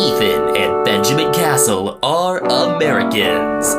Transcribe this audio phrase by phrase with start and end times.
[0.00, 3.74] Ethan and Benjamin Castle are Americans.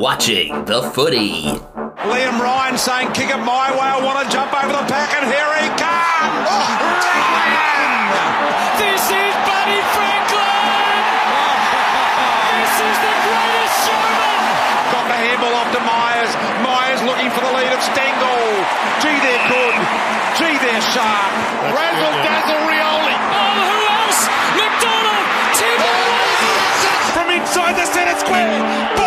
[0.00, 1.42] Watching the footy.
[1.52, 5.26] Liam Ryan saying, kick it my way, I want to jump over the pack, and
[5.26, 6.48] here he comes!
[6.48, 7.53] Oh, Ryan!
[17.34, 18.42] For the lead of Stengel.
[19.02, 19.74] Gee, they're good.
[20.38, 21.30] Gee, they're sharp.
[21.74, 23.16] Razzle dazzle Rioli.
[23.18, 24.20] Oh, who else?
[24.54, 25.26] McDonald!
[25.58, 29.03] Timber oh, From inside the centre square.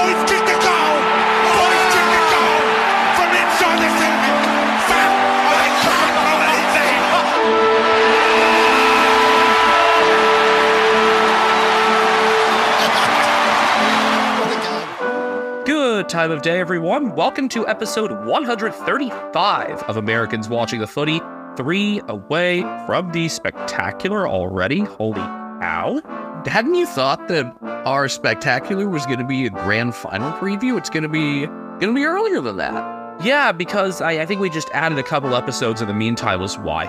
[16.17, 17.13] Time of day, everyone.
[17.13, 21.21] Welcome to episode 135 of Americans Watching the Footy.
[21.55, 24.79] Three away from the spectacular already.
[24.79, 26.01] Holy cow.
[26.47, 30.75] Hadn't you thought that our spectacular was going to be a grand final preview?
[30.75, 33.23] It's going to be going to be earlier than that.
[33.23, 36.57] Yeah, because I, I think we just added a couple episodes in the meantime, was
[36.57, 36.87] why.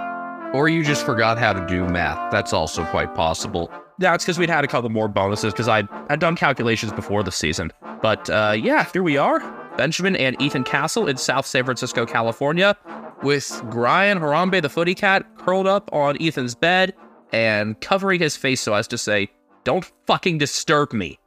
[0.55, 2.33] Or you just forgot how to do math.
[2.33, 3.71] That's also quite possible.
[3.99, 7.23] Yeah, it's because we'd had a couple more bonuses because I'd, I'd done calculations before
[7.23, 7.73] the season.
[8.01, 9.41] But uh, yeah, here we are.
[9.77, 12.77] Benjamin and Ethan Castle in South San Francisco, California,
[13.23, 16.95] with Brian Harambe the footy cat curled up on Ethan's bed
[17.33, 19.29] and covering his face so as to say,
[19.65, 21.19] Don't fucking disturb me.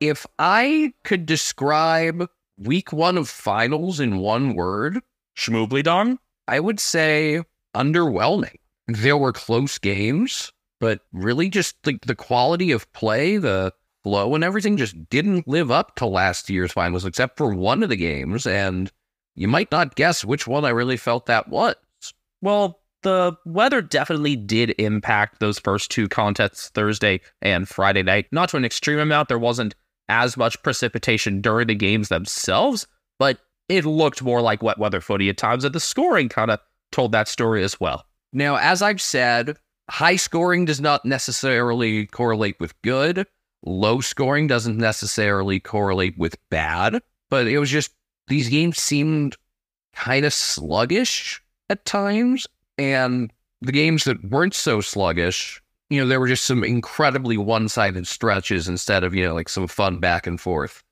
[0.00, 5.00] If I could describe week 1 of finals in one word,
[5.36, 6.18] Schmoobly dong?
[6.46, 7.42] I would say
[7.74, 8.56] underwhelming.
[8.86, 13.72] There were close games, but really just like the quality of play, the
[14.04, 17.88] flow and everything just didn't live up to last year's finals except for one of
[17.88, 18.92] the games and
[19.34, 21.74] you might not guess which one I really felt that was.
[22.40, 28.26] Well, the weather definitely did impact those first two contests Thursday and Friday night.
[28.32, 29.28] Not to an extreme amount.
[29.28, 29.74] There wasn't
[30.08, 32.86] as much precipitation during the games themselves,
[33.18, 33.38] but
[33.68, 36.58] it looked more like wet weather footy at times, and the scoring kind of
[36.90, 38.04] told that story as well.
[38.32, 39.56] Now, as I've said,
[39.88, 43.26] high scoring does not necessarily correlate with good.
[43.64, 47.92] Low scoring doesn't necessarily correlate with bad, but it was just
[48.28, 49.36] these games seemed
[49.94, 52.46] kind of sluggish at times.
[52.76, 55.60] And the games that weren't so sluggish,
[55.90, 59.48] you know, there were just some incredibly one sided stretches instead of, you know, like
[59.48, 60.84] some fun back and forth.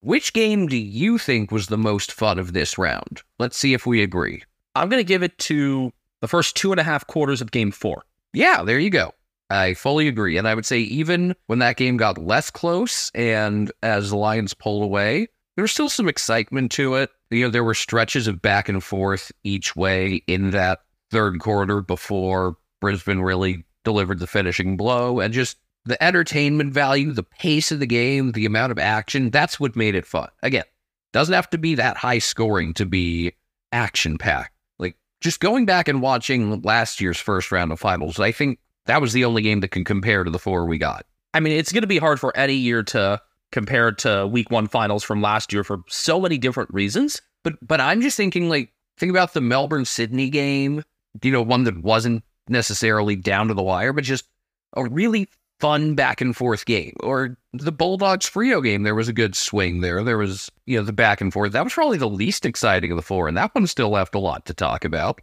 [0.00, 3.22] Which game do you think was the most fun of this round?
[3.38, 4.42] Let's see if we agree.
[4.74, 7.70] I'm going to give it to the first two and a half quarters of game
[7.70, 8.04] four.
[8.32, 9.12] Yeah, there you go.
[9.50, 10.38] I fully agree.
[10.38, 14.54] And I would say, even when that game got less close and as the Lions
[14.54, 17.10] pulled away, there was still some excitement to it.
[17.30, 21.82] You know, there were stretches of back and forth each way in that third quarter
[21.82, 25.20] before Brisbane really delivered the finishing blow.
[25.20, 29.60] And just the entertainment value, the pace of the game, the amount of action, that's
[29.60, 30.28] what made it fun.
[30.42, 30.64] Again,
[31.12, 33.34] doesn't have to be that high scoring to be
[33.72, 34.54] action packed.
[35.22, 39.12] Just going back and watching last year's first round of finals, I think that was
[39.12, 41.06] the only game that can compare to the four we got.
[41.32, 43.22] I mean, it's going to be hard for any year to
[43.52, 47.22] compare to week one finals from last year for so many different reasons.
[47.44, 50.82] But but I'm just thinking like think about the Melbourne Sydney game,
[51.22, 54.24] you know, one that wasn't necessarily down to the wire, but just
[54.74, 55.28] a really
[55.62, 56.96] fun back and forth game.
[57.04, 60.02] Or the Bulldogs Freo game, there was a good swing there.
[60.02, 61.52] There was, you know, the back and forth.
[61.52, 64.18] That was probably the least exciting of the four, and that one still left a
[64.18, 65.20] lot to talk about.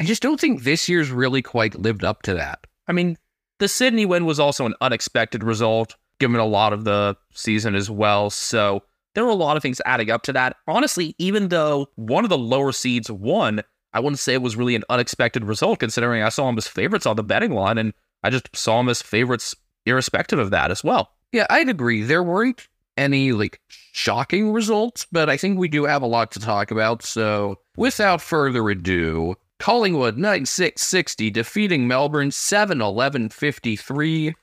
[0.00, 2.66] I just don't think this year's really quite lived up to that.
[2.88, 3.16] I mean,
[3.60, 7.88] the Sydney win was also an unexpected result, given a lot of the season as
[7.88, 8.28] well.
[8.28, 8.82] So
[9.14, 10.56] there were a lot of things adding up to that.
[10.66, 14.74] Honestly, even though one of the lower seeds won, I wouldn't say it was really
[14.74, 18.30] an unexpected result, considering I saw them as favorites on the betting line, and I
[18.30, 19.54] just saw them as favorites
[19.86, 21.12] irrespective of that as well.
[21.32, 22.02] Yeah, I'd agree.
[22.02, 26.40] There weren't any like shocking results, but I think we do have a lot to
[26.40, 27.02] talk about.
[27.02, 34.34] So without further ado, Collingwood 9660 defeating Melbourne 7 11 53.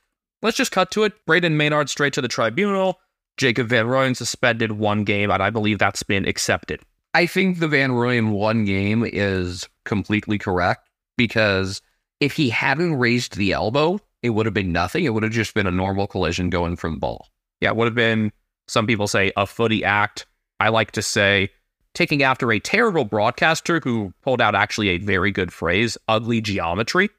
[0.42, 1.12] Let's just cut to it.
[1.26, 3.00] Brayden Maynard straight to the tribunal.
[3.36, 6.80] Jacob Van Rooyen suspended one game, and I believe that's been accepted.
[7.14, 11.80] I think the Van Rooyen one game is completely correct because
[12.20, 15.04] if he hadn't raised the elbow, it would have been nothing.
[15.04, 17.28] It would have just been a normal collision going from ball.
[17.60, 18.32] Yeah, it would have been,
[18.66, 20.24] some people say, a footy act.
[20.60, 21.50] I like to say,
[21.92, 27.10] taking after a terrible broadcaster who pulled out actually a very good phrase, ugly geometry.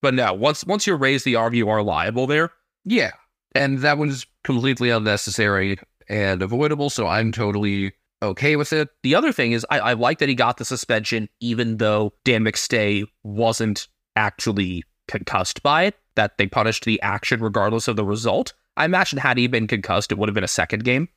[0.00, 2.52] But no, once once you raise the arm, you are liable there.
[2.84, 3.10] Yeah.
[3.56, 5.76] And that was completely unnecessary
[6.08, 6.88] and avoidable.
[6.88, 8.90] So I'm totally okay with it.
[9.02, 12.44] The other thing is, I, I like that he got the suspension, even though Dan
[12.44, 18.52] McStay wasn't actually concussed by it, that they punished the action regardless of the result.
[18.76, 21.08] I imagine had he been concussed, it would have been a second game.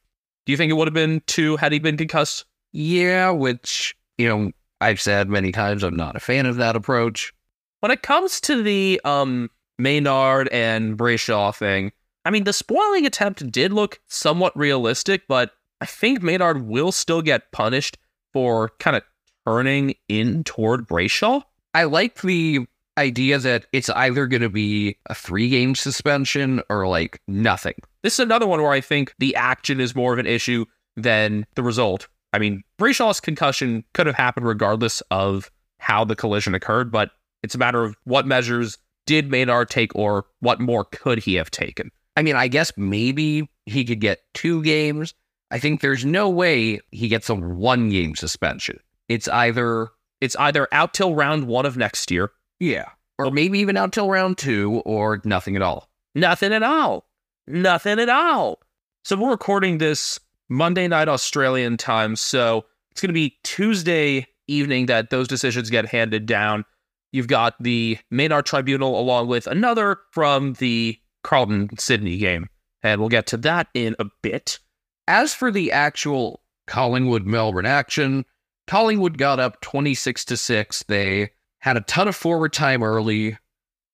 [0.46, 2.46] Do you think it would have been two had he been concussed?
[2.72, 7.34] Yeah, which, you know, I've said many times I'm not a fan of that approach.
[7.80, 9.50] When it comes to the um
[9.80, 11.92] Maynard and Brayshaw thing,
[12.26, 15.52] I mean, the spoiling attempt did look somewhat realistic, but
[15.82, 17.98] I think Maynard will still get punished
[18.34, 19.04] for kind of
[19.46, 21.44] turning in toward Brayshaw.
[21.74, 22.68] I like the
[22.98, 27.76] idea that it's either going to be a three game suspension or like nothing.
[28.04, 30.66] This is another one where I think the action is more of an issue
[30.96, 32.08] than the result.
[32.34, 35.50] I mean, Brayshaw's concussion could have happened regardless of
[35.80, 37.12] how the collision occurred, but
[37.44, 41.52] it's a matter of what measures did Maynard take or what more could he have
[41.52, 41.92] taken.
[42.16, 45.14] I mean, I guess maybe he could get two games.
[45.52, 48.80] I think there's no way he gets a one game suspension.
[49.08, 49.90] It's either,
[50.20, 53.32] It's either out till round one of next year, yeah, or oh.
[53.32, 55.90] maybe even out till round two or nothing at all.
[56.16, 57.06] nothing at all.
[57.48, 58.60] Nothing at all.
[59.04, 60.20] So we're recording this
[60.50, 65.86] Monday night Australian time, so it's going to be Tuesday evening that those decisions get
[65.86, 66.66] handed down.
[67.12, 72.50] You've got the Maynard Tribunal along with another from the Carlton Sydney game,
[72.84, 74.60] and we'll get to that in a bit.
[75.08, 78.26] As for the actual Collingwood Melbourne action,
[78.68, 80.84] Collingwood got up 26 to 6.
[80.84, 81.32] They
[81.68, 83.38] had a ton of forward time early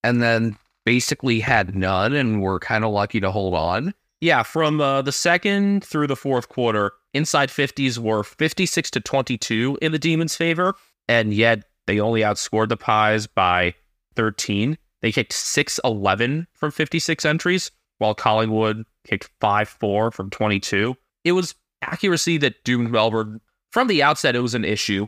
[0.04, 0.56] and then
[0.86, 3.96] basically had none and were kind of lucky to hold on.
[4.22, 9.80] Yeah, from uh, the second through the fourth quarter, inside 50s were 56 to 22
[9.82, 10.76] in the Demons' favor,
[11.08, 13.74] and yet they only outscored the Pies by
[14.16, 14.78] 13.
[15.02, 20.96] They kicked 6 11 from 56 entries, while Collingwood kicked 5 4 from 22.
[21.24, 23.42] It was accuracy that doomed Melbourne.
[23.72, 25.08] From the outset, it was an issue,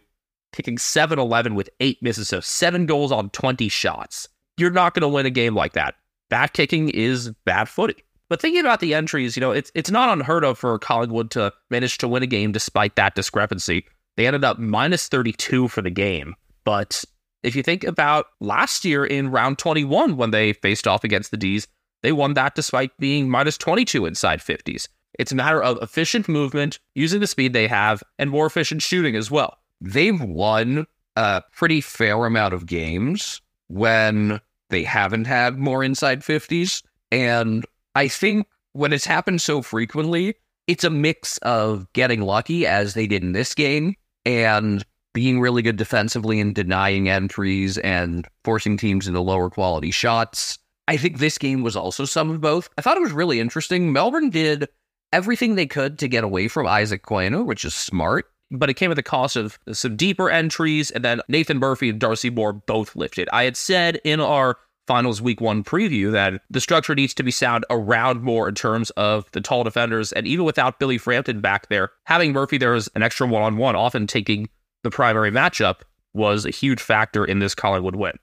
[0.55, 4.27] kicking 7 11 with eight misses, so seven goals on 20 shots.
[4.57, 5.95] You're not going to win a game like that.
[6.29, 8.03] Bad kicking is bad footy.
[8.29, 11.53] But thinking about the entries, you know, it's it's not unheard of for Collingwood to
[11.69, 13.85] manage to win a game despite that discrepancy.
[14.17, 16.35] They ended up minus 32 for the game.
[16.63, 17.03] But
[17.43, 21.37] if you think about last year in round 21 when they faced off against the
[21.37, 21.67] D's,
[22.01, 24.87] they won that despite being minus 22 inside 50s.
[25.17, 29.15] It's a matter of efficient movement, using the speed they have, and more efficient shooting
[29.15, 29.59] as well.
[29.81, 34.39] They've won a pretty fair amount of games when
[34.69, 36.83] they haven't had more inside 50s.
[37.11, 40.35] And I think when it's happened so frequently,
[40.67, 43.95] it's a mix of getting lucky, as they did in this game,
[44.25, 44.83] and
[45.13, 50.59] being really good defensively and denying entries and forcing teams into lower quality shots.
[50.87, 52.69] I think this game was also some of both.
[52.77, 53.93] I thought it was really interesting.
[53.93, 54.67] Melbourne did
[55.13, 58.29] everything they could to get away from Isaac Quaynor, which is smart.
[58.51, 61.99] But it came at the cost of some deeper entries, and then Nathan Murphy and
[61.99, 63.27] Darcy Moore both lifted.
[63.33, 64.57] I had said in our
[64.87, 68.91] finals week one preview that the structure needs to be sound around Moore in terms
[68.91, 72.89] of the tall defenders, and even without Billy Frampton back there, having Murphy there as
[72.95, 74.47] an extra one on one, often taking
[74.83, 75.81] the primary matchup,
[76.13, 78.13] was a huge factor in this Collingwood win.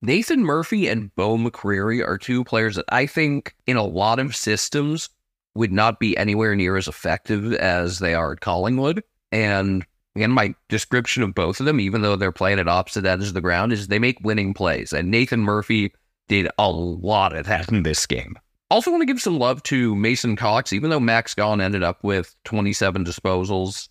[0.00, 4.34] Nathan Murphy and Beau McCreery are two players that I think in a lot of
[4.34, 5.08] systems
[5.54, 9.04] would not be anywhere near as effective as they are at Collingwood.
[9.32, 9.84] And
[10.14, 13.34] again, my description of both of them, even though they're playing at opposite ends of
[13.34, 14.92] the ground, is they make winning plays.
[14.92, 15.92] And Nathan Murphy
[16.28, 18.38] did a lot of that in this game.
[18.70, 22.02] Also, want to give some love to Mason Cox, even though Max Gawn ended up
[22.02, 23.88] with 27 disposals.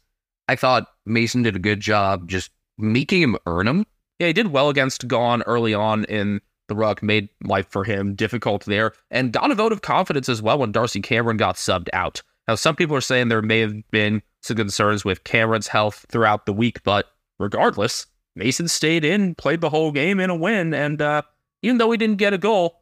[0.47, 3.85] I thought Mason did a good job just making him earn them.
[4.17, 8.15] Yeah, he did well against Gone early on in the ruck, made life for him
[8.15, 11.89] difficult there, and got a vote of confidence as well when Darcy Cameron got subbed
[11.93, 12.23] out.
[12.47, 16.45] Now, some people are saying there may have been some concerns with Cameron's health throughout
[16.45, 17.07] the week, but
[17.39, 21.21] regardless, Mason stayed in, played the whole game in a win, and uh,
[21.61, 22.81] even though he didn't get a goal,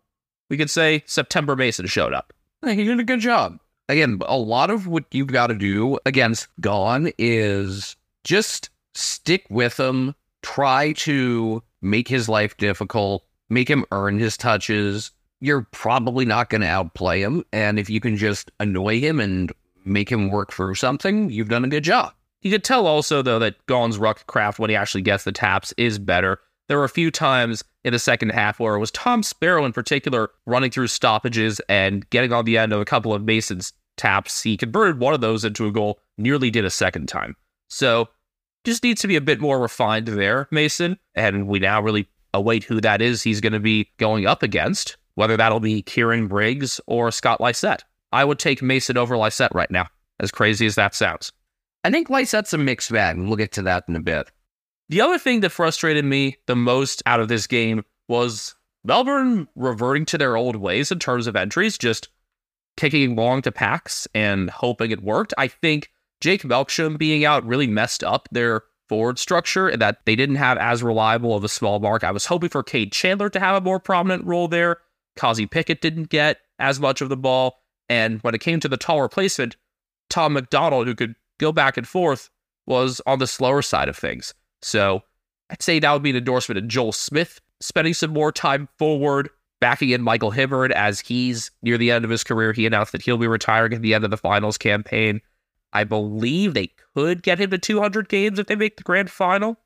[0.49, 2.33] we could say September Mason showed up.
[2.65, 3.59] He did a good job.
[3.87, 9.79] Again, a lot of what you've got to do against Gawn is just stick with
[9.79, 15.11] him, try to make his life difficult, make him earn his touches.
[15.41, 17.43] You're probably not going to outplay him.
[17.51, 19.51] And if you can just annoy him and
[19.89, 22.13] make him work through something, you've done a good job.
[22.41, 25.73] You could tell also, though, that Gawn's ruck craft, when he actually gets the taps,
[25.77, 26.39] is better.
[26.67, 29.73] There were a few times in the second half where it was Tom Sparrow in
[29.73, 34.41] particular running through stoppages and getting on the end of a couple of Mason's taps.
[34.41, 37.35] He converted one of those into a goal, nearly did a second time.
[37.69, 38.09] So
[38.63, 40.97] just needs to be a bit more refined there, Mason.
[41.15, 44.97] And we now really await who that is he's going to be going up against,
[45.15, 47.83] whether that'll be Kieran Briggs or Scott Lycett.
[48.11, 49.87] I would take Mason over Lycett right now,
[50.19, 51.31] as crazy as that sounds.
[51.83, 54.31] I think Lycett's a mixed bag, and we'll get to that in a bit.
[54.89, 60.05] The other thing that frustrated me the most out of this game was Melbourne reverting
[60.07, 62.09] to their old ways in terms of entries, just
[62.75, 65.33] kicking long to packs and hoping it worked.
[65.37, 70.15] I think Jake Melksham being out really messed up their forward structure and that they
[70.15, 72.03] didn't have as reliable of a small mark.
[72.03, 74.77] I was hoping for Kade Chandler to have a more prominent role there.
[75.17, 77.61] Kozzie Pickett didn't get as much of the ball.
[77.89, 79.55] And when it came to the tall replacement,
[80.09, 82.29] Tom McDonald, who could go back and forth,
[82.65, 84.33] was on the slower side of things.
[84.61, 85.01] So
[85.49, 89.29] I'd say that would be an endorsement of Joel Smith spending some more time forward,
[89.59, 92.53] backing in Michael Hibberd as he's near the end of his career.
[92.53, 95.21] He announced that he'll be retiring at the end of the finals campaign.
[95.73, 99.57] I believe they could get him to 200 games if they make the grand final.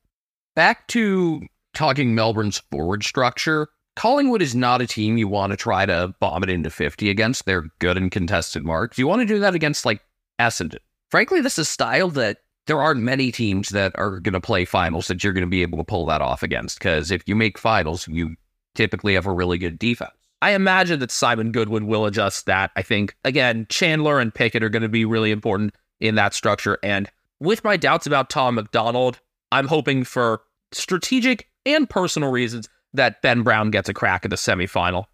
[0.54, 1.42] Back to
[1.74, 3.68] talking Melbourne's forward structure.
[3.96, 7.46] Collingwood is not a team you want to try to bomb it into 50 against.
[7.46, 8.98] They're good in contested marks.
[8.98, 10.00] You want to do that against like
[10.40, 10.78] Essendon.
[11.10, 14.64] Frankly, this is a style that there aren't many teams that are going to play
[14.64, 16.78] finals that you're going to be able to pull that off against.
[16.78, 18.34] Because if you make finals, you
[18.74, 20.12] typically have a really good defense.
[20.42, 22.70] I imagine that Simon Goodwin will adjust that.
[22.76, 26.78] I think, again, Chandler and Pickett are going to be really important in that structure.
[26.82, 27.08] And
[27.40, 29.20] with my doubts about Tom McDonald,
[29.52, 34.36] I'm hoping for strategic and personal reasons that Ben Brown gets a crack at the
[34.36, 35.04] semifinal.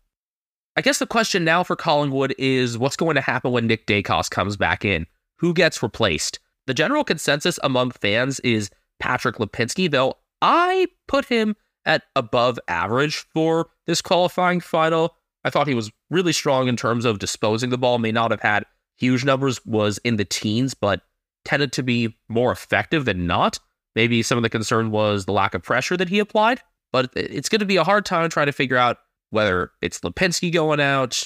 [0.77, 4.31] I guess the question now for Collingwood is what's going to happen when Nick Daicos
[4.31, 5.07] comes back in?
[5.39, 6.39] Who gets replaced?
[6.67, 8.71] The general consensus among fans is
[9.01, 15.17] Patrick Lipinski, though I put him at above average for this qualifying final.
[15.45, 18.43] I thought he was really strong in terms of disposing the ball, may not have
[18.43, 18.65] had
[18.97, 21.01] huge numbers, was in the teens, but
[21.45, 23.59] tended to be more effective than not.
[23.97, 26.61] Maybe some of the concern was the lack of pressure that he applied,
[26.93, 28.99] but it's going to be a hard time trying to figure out
[29.31, 31.23] whether it's Lipinski going out,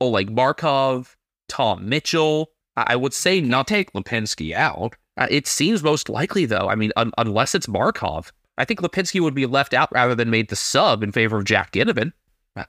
[0.00, 1.16] Oleg Markov,
[1.48, 2.50] Tom Mitchell.
[2.76, 4.94] I would say not take Lipinski out.
[5.16, 6.68] Uh, it seems most likely, though.
[6.68, 10.30] I mean, un- unless it's Markov, I think Lipinski would be left out rather than
[10.30, 12.12] made the sub in favor of Jack Ginnivan.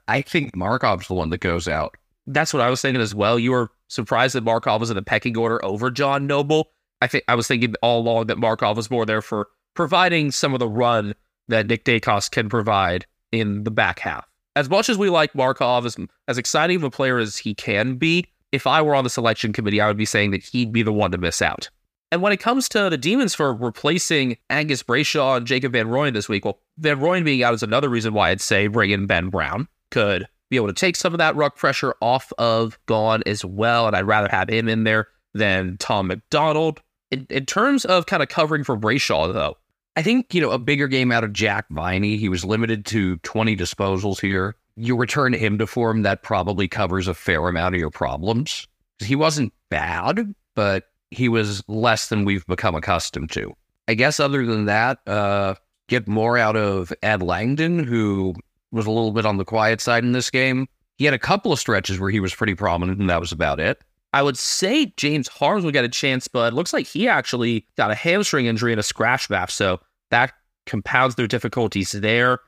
[0.07, 1.95] I think Markov's the one that goes out.
[2.27, 3.39] That's what I was thinking as well.
[3.39, 6.71] You were surprised that Markov was in the pecking order over John Noble.
[7.01, 10.53] I think I was thinking all along that Markov was more there for providing some
[10.53, 11.15] of the run
[11.49, 14.25] that Nick Daicos can provide in the back half.
[14.55, 15.95] As much as we like Markov, as,
[16.27, 19.53] as exciting of a player as he can be, if I were on the selection
[19.53, 21.69] committee, I would be saying that he'd be the one to miss out.
[22.11, 26.13] And when it comes to the Demons for replacing Angus Brayshaw and Jacob Van Rooyen
[26.13, 29.05] this week, well, Van Rooyen being out is another reason why I'd say bring in
[29.05, 29.67] Ben Brown.
[29.91, 33.85] Could be able to take some of that ruck pressure off of Gawn as well,
[33.85, 36.81] and I'd rather have him in there than Tom McDonald.
[37.11, 39.57] In, in terms of kind of covering for Brayshaw, though,
[39.99, 42.15] I think, you know, a bigger game out of Jack Viney.
[42.15, 44.55] He was limited to 20 disposals here.
[44.77, 48.65] You return him to form, that probably covers a fair amount of your problems.
[48.99, 53.53] He wasn't bad, but he was less than we've become accustomed to.
[53.89, 55.55] I guess other than that, uh,
[55.89, 58.35] get more out of Ed Langdon, who
[58.71, 60.69] was a little bit on the quiet side in this game.
[60.97, 63.59] He had a couple of stretches where he was pretty prominent, and that was about
[63.59, 63.81] it.
[64.13, 67.67] I would say James Harmes would get a chance, but it looks like he actually
[67.75, 70.33] got a hamstring injury and a scratch bath, so that
[70.65, 72.39] compounds their difficulties there.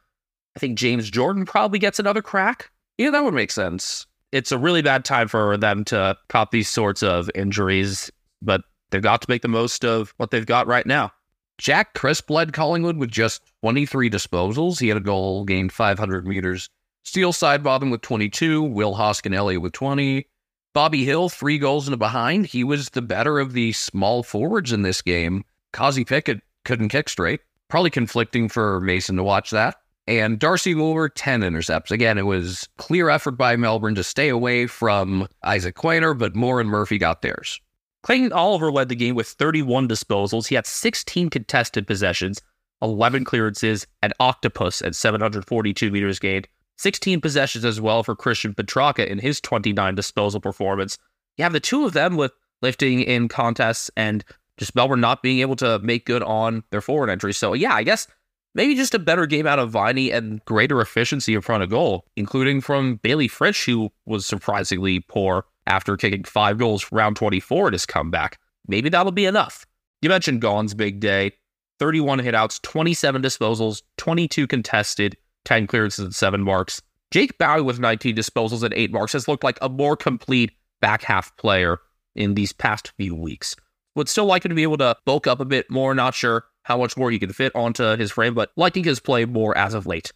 [0.56, 2.70] I think James Jordan probably gets another crack.
[2.98, 4.06] Yeah, that would make sense.
[4.32, 9.01] It's a really bad time for them to cop these sorts of injuries, but they've
[9.01, 11.12] got to make the most of what they've got right now.
[11.58, 14.80] Jack Crisp led Collingwood with just 23 disposals.
[14.80, 16.70] He had a goal, gained 500 meters.
[17.03, 20.27] Steele Sidebottom with 22, Will Hoskin with 20.
[20.74, 22.46] Bobby Hill, three goals and a behind.
[22.46, 25.44] He was the better of the small forwards in this game.
[25.74, 27.41] Kozzie Pickett couldn't kick straight.
[27.72, 29.78] Probably conflicting for Mason to watch that.
[30.06, 31.90] And Darcy Moore, 10 intercepts.
[31.90, 36.60] Again, it was clear effort by Melbourne to stay away from Isaac Quaynor, but Moore
[36.60, 37.62] and Murphy got theirs.
[38.04, 40.48] Clayton Oliver led the game with 31 disposals.
[40.48, 42.42] He had 16 contested possessions,
[42.82, 46.50] 11 clearances, an octopus at 742 meters gained.
[46.78, 50.98] 16 possessions as well for Christian Petracca in his 29 disposal performance.
[51.38, 54.25] You have the two of them with lifting in contests and
[54.62, 57.34] just Melbourne not being able to make good on their forward entry.
[57.34, 58.06] So, yeah, I guess
[58.53, 62.06] maybe just a better game out of Viney and greater efficiency in front of goal,
[62.15, 67.74] including from Bailey Fritsch, who was surprisingly poor after kicking five goals round 24 at
[67.74, 68.38] his comeback.
[68.68, 69.65] Maybe that'll be enough.
[70.03, 71.32] You mentioned Gawn's big day
[71.80, 76.84] 31 hitouts, 27 disposals, 22 contested, 10 clearances and 7 marks.
[77.10, 80.51] Jake Bowey with 19 disposals and 8 marks has looked like a more complete
[80.82, 81.80] back half player
[82.15, 83.56] in these past few weeks.
[83.95, 85.93] Would still like him to be able to bulk up a bit more.
[85.93, 89.25] Not sure how much more he can fit onto his frame, but liking his play
[89.25, 90.12] more as of late.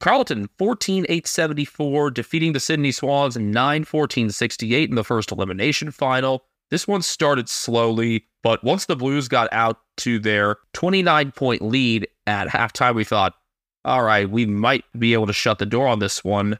[0.00, 5.90] Carlton 14 8 74, defeating the Sydney Swans 9 14 68 in the first elimination
[5.90, 6.44] final.
[6.70, 12.06] This one started slowly, but once the Blues got out to their 29 point lead
[12.26, 13.34] at halftime, we thought,
[13.84, 16.58] all right, we might be able to shut the door on this one.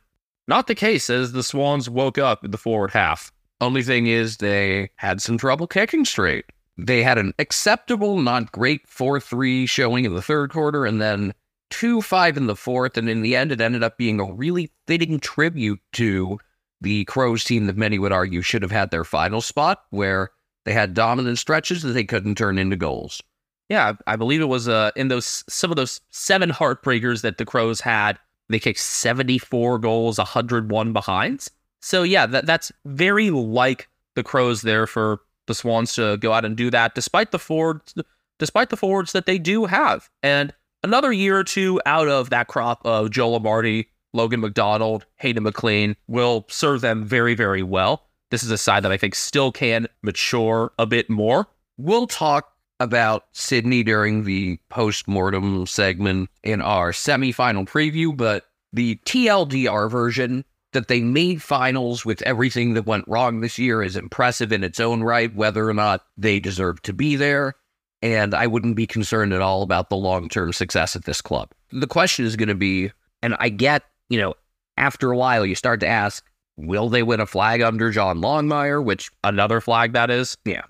[0.49, 3.30] Not the case as the Swans woke up in the forward half.
[3.61, 6.45] Only thing is, they had some trouble kicking straight.
[6.77, 11.35] They had an acceptable, not great 4 3 showing in the third quarter, and then
[11.71, 12.97] 2 5 in the fourth.
[12.97, 16.38] And in the end, it ended up being a really fitting tribute to
[16.81, 20.31] the Crows team that many would argue should have had their final spot, where
[20.65, 23.21] they had dominant stretches that they couldn't turn into goals.
[23.69, 27.45] Yeah, I believe it was uh, in those some of those seven heartbreakers that the
[27.45, 28.19] Crows had.
[28.49, 31.50] They kicked 74 goals, 101 behinds.
[31.80, 36.44] So yeah, that that's very like the Crows there for the Swans to go out
[36.44, 37.94] and do that, despite the forwards,
[38.38, 40.11] despite the forwards that they do have.
[40.23, 45.42] And another year or two out of that crop of Joel Amartey, Logan McDonald, Hayden
[45.42, 48.04] McLean will serve them very, very well.
[48.30, 51.47] This is a side that I think still can mature a bit more.
[51.78, 59.90] We'll talk about Sydney during the post-mortem segment in our semifinal preview, but the TLDR
[59.90, 60.44] version
[60.78, 64.78] that they made finals with everything that went wrong this year is impressive in its
[64.78, 67.54] own right, whether or not they deserve to be there.
[68.00, 71.50] And I wouldn't be concerned at all about the long term success at this club.
[71.73, 72.92] The question is going to be,
[73.25, 74.35] and I get, you know,
[74.76, 76.25] after a while, you start to ask,
[76.56, 78.85] will they win a flag under John Longmire?
[78.85, 80.37] Which, Another flag that is.
[80.44, 80.62] yeah,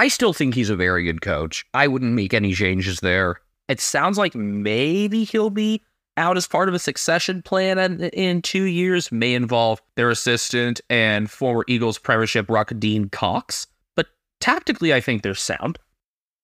[0.00, 1.64] I still think he's a very good coach.
[1.72, 3.36] I wouldn't make any changes there.
[3.68, 5.82] It sounds like maybe he'll be
[6.16, 9.12] out as part of a succession plan in, in two years.
[9.12, 13.66] May involve their assistant and former Eagles Premiership Ruck Dean Cox.
[13.94, 14.06] But
[14.40, 15.78] tactically, I think they're sound.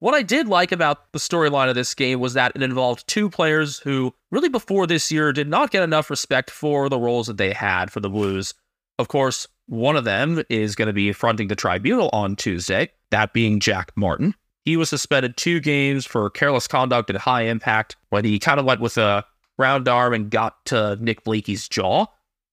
[0.00, 3.30] What I did like about the storyline of this game was that it involved two
[3.30, 7.36] players who, really before this year, did not get enough respect for the roles that
[7.36, 8.52] they had for the Blues.
[8.98, 13.32] Of course, one of them is going to be fronting the tribunal on Tuesday, that
[13.32, 14.34] being Jack Martin.
[14.64, 18.66] He was suspended two games for careless conduct at high impact when he kind of
[18.66, 19.24] went with a
[19.62, 22.06] round arm and got to Nick Blakey's jaw.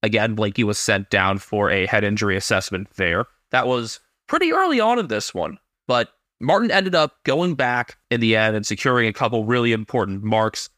[0.03, 3.25] Again, Blakey was sent down for a head injury assessment there.
[3.51, 8.21] That was pretty early on in this one, but Martin ended up going back in
[8.21, 10.69] the end and securing a couple really important marks.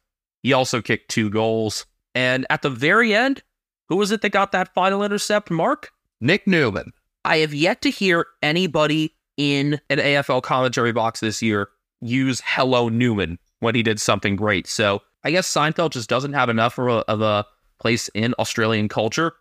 [0.42, 1.86] He also kicked two goals.
[2.16, 3.44] And at the very end,
[3.90, 5.92] who was it that got that final intercept mark?
[6.20, 6.94] Nick Newman.
[7.26, 11.70] I have yet to hear anybody in an AFL commentary box this year
[12.02, 14.66] use Hello Newman when he did something great.
[14.66, 17.46] So I guess Seinfeld just doesn't have enough of a, of a
[17.80, 19.34] place in Australian culture.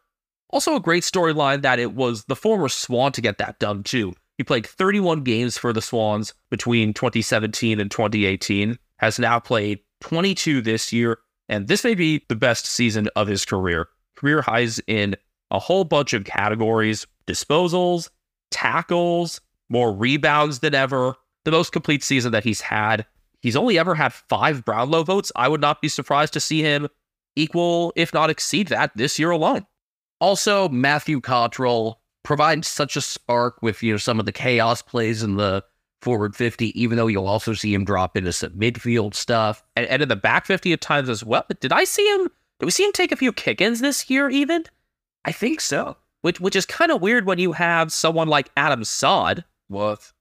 [0.51, 4.14] Also, a great storyline that it was the former Swan to get that done too.
[4.37, 10.62] He played 31 games for the Swans between 2017 and 2018, has now played 22
[10.62, 13.88] this year, and this may be the best season of his career.
[14.16, 15.14] Career highs in
[15.51, 18.09] a whole bunch of categories disposals,
[18.51, 21.14] tackles, more rebounds than ever.
[21.45, 23.07] The most complete season that he's had.
[23.40, 25.33] He's only ever had five Brownlow votes.
[25.35, 26.88] I would not be surprised to see him
[27.37, 29.66] equal, if not exceed that, this year alone.
[30.20, 35.22] Also, Matthew Cottrell provides such a spark with you know some of the chaos plays
[35.22, 35.64] in the
[36.03, 39.62] forward 50, even though you'll also see him drop into some midfield stuff.
[39.76, 41.44] And, and in the back 50 at times as well.
[41.61, 42.29] Did I see him?
[42.59, 44.64] Did we see him take a few kick ins this year, even?
[45.24, 45.96] I think so.
[46.22, 50.12] Which, which is kind of weird when you have someone like Adam Saad, What?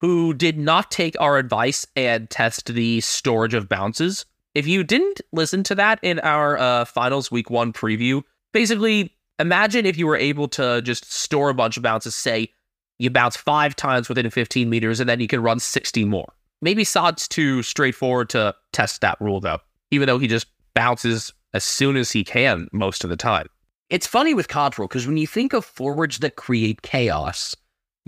[0.00, 4.24] Who did not take our advice and test the storage of bounces.
[4.54, 9.86] If you didn't listen to that in our uh, finals week one preview, basically imagine
[9.86, 12.52] if you were able to just store a bunch of bounces, say
[12.98, 16.32] you bounce five times within 15 meters, and then you can run 60 more.
[16.60, 21.64] Maybe Saad's too straightforward to test that rule, though, even though he just bounces as
[21.64, 23.48] soon as he can most of the time.
[23.90, 27.56] It's funny with Cottrell because when you think of forwards that create chaos,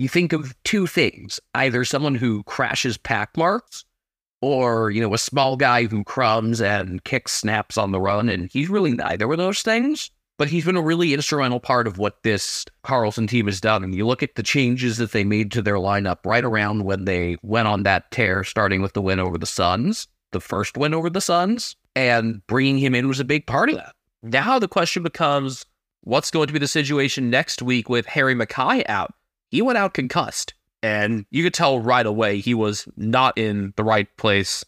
[0.00, 3.84] you think of two things either someone who crashes pack marks
[4.40, 8.30] or, you know, a small guy who crumbs and kicks snaps on the run.
[8.30, 10.10] And he's really neither of those things.
[10.38, 13.84] But he's been a really instrumental part of what this Carlton team has done.
[13.84, 17.04] And you look at the changes that they made to their lineup right around when
[17.04, 20.94] they went on that tear, starting with the win over the Suns, the first win
[20.94, 23.94] over the Suns, and bringing him in was a big part of that.
[24.22, 25.66] Now the question becomes
[26.04, 29.12] what's going to be the situation next week with Harry McKay out?
[29.50, 33.84] He went out concussed, and you could tell right away he was not in the
[33.84, 34.64] right place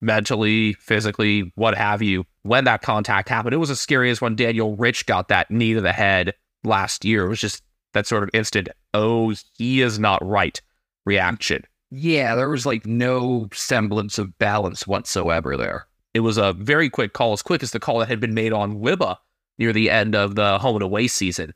[0.00, 3.54] mentally, physically, what have you, when that contact happened.
[3.54, 6.34] It was as scary as when Daniel Rich got that knee to the head
[6.64, 7.24] last year.
[7.26, 7.62] It was just
[7.94, 10.60] that sort of instant, oh, he is not right
[11.06, 11.64] reaction.
[11.90, 15.86] Yeah, there was like no semblance of balance whatsoever there.
[16.14, 18.52] It was a very quick call, as quick as the call that had been made
[18.52, 19.16] on Libba
[19.58, 21.54] near the end of the home and away season.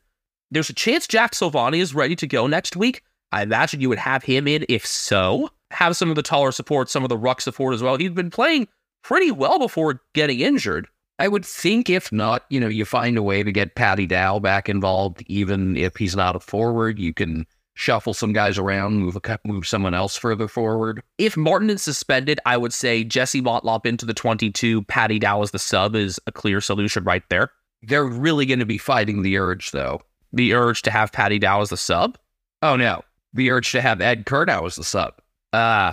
[0.51, 3.03] There's a chance Jack Silvagni is ready to go next week.
[3.31, 4.65] I imagine you would have him in.
[4.67, 7.95] If so, have some of the taller support, some of the ruck support as well.
[7.95, 8.67] He'd been playing
[9.01, 10.87] pretty well before getting injured.
[11.19, 14.39] I would think if not, you know, you find a way to get Paddy Dow
[14.39, 16.99] back involved, even if he's not a forward.
[16.99, 21.01] You can shuffle some guys around, move a, move someone else further forward.
[21.17, 25.51] If Martin is suspended, I would say Jesse Motlop into the 22, Paddy Dow as
[25.51, 27.51] the sub is a clear solution right there.
[27.83, 30.01] They're really going to be fighting the urge, though.
[30.33, 32.17] The urge to have Paddy Dow as the sub?
[32.61, 35.13] Oh no, the urge to have Ed Curnow as the sub.
[35.53, 35.91] Uh,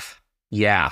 [0.50, 0.90] yeah.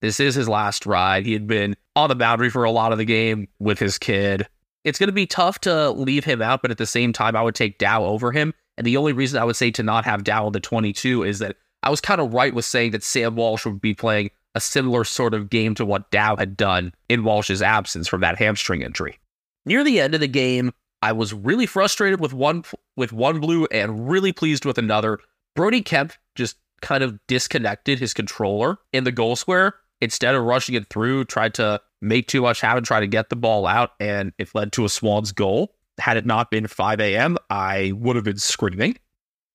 [0.00, 1.24] This is his last ride.
[1.24, 4.48] He had been on the boundary for a lot of the game with his kid.
[4.84, 7.42] It's going to be tough to leave him out, but at the same time, I
[7.42, 8.52] would take Dow over him.
[8.76, 11.38] And the only reason I would say to not have Dow in the 22 is
[11.38, 14.60] that I was kind of right with saying that Sam Walsh would be playing a
[14.60, 18.82] similar sort of game to what Dow had done in Walsh's absence from that hamstring
[18.82, 19.18] injury.
[19.64, 22.64] Near the end of the game, I was really frustrated with one
[22.96, 25.18] with one blue and really pleased with another.
[25.54, 30.74] Brodie Kemp just kind of disconnected his controller in the goal square instead of rushing
[30.74, 34.32] it through, tried to make too much happen, try to get the ball out, and
[34.38, 35.74] it led to a Swans goal.
[35.98, 38.96] Had it not been 5 a.m., I would have been screaming.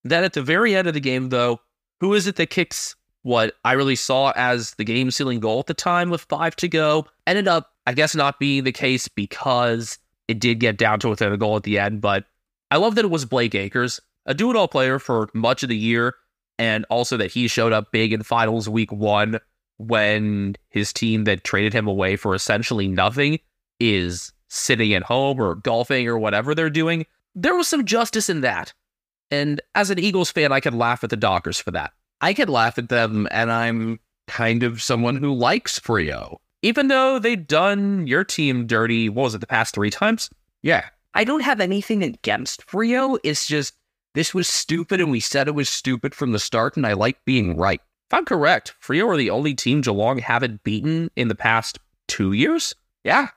[0.03, 1.59] Then at the very end of the game, though,
[1.99, 5.65] who is it that kicks what I really saw as the game sealing goal at
[5.65, 7.07] the time with five to go?
[7.25, 9.97] Ended up, I guess, not being the case because
[10.27, 12.01] it did get down to within a goal at the end.
[12.01, 12.25] But
[12.71, 15.69] I love that it was Blake Acres, a do it all player for much of
[15.69, 16.15] the year,
[16.59, 19.39] and also that he showed up big in finals week one
[19.77, 23.39] when his team that traded him away for essentially nothing
[23.79, 27.05] is sitting at home or golfing or whatever they're doing.
[27.35, 28.73] There was some justice in that.
[29.29, 31.91] And as an Eagles fan, I could laugh at the Dockers for that.
[32.21, 36.37] I could laugh at them, and I'm kind of someone who likes Freo.
[36.61, 40.29] Even though they've done your team dirty, what was it, the past three times?
[40.63, 40.85] Yeah.
[41.13, 43.17] I don't have anything against Freo.
[43.23, 43.75] It's just
[44.13, 47.23] this was stupid, and we said it was stupid from the start, and I like
[47.25, 47.81] being right.
[48.09, 52.31] If I'm correct, Freo are the only team Geelong haven't beaten in the past two
[52.31, 52.73] years.
[53.03, 53.27] Yeah.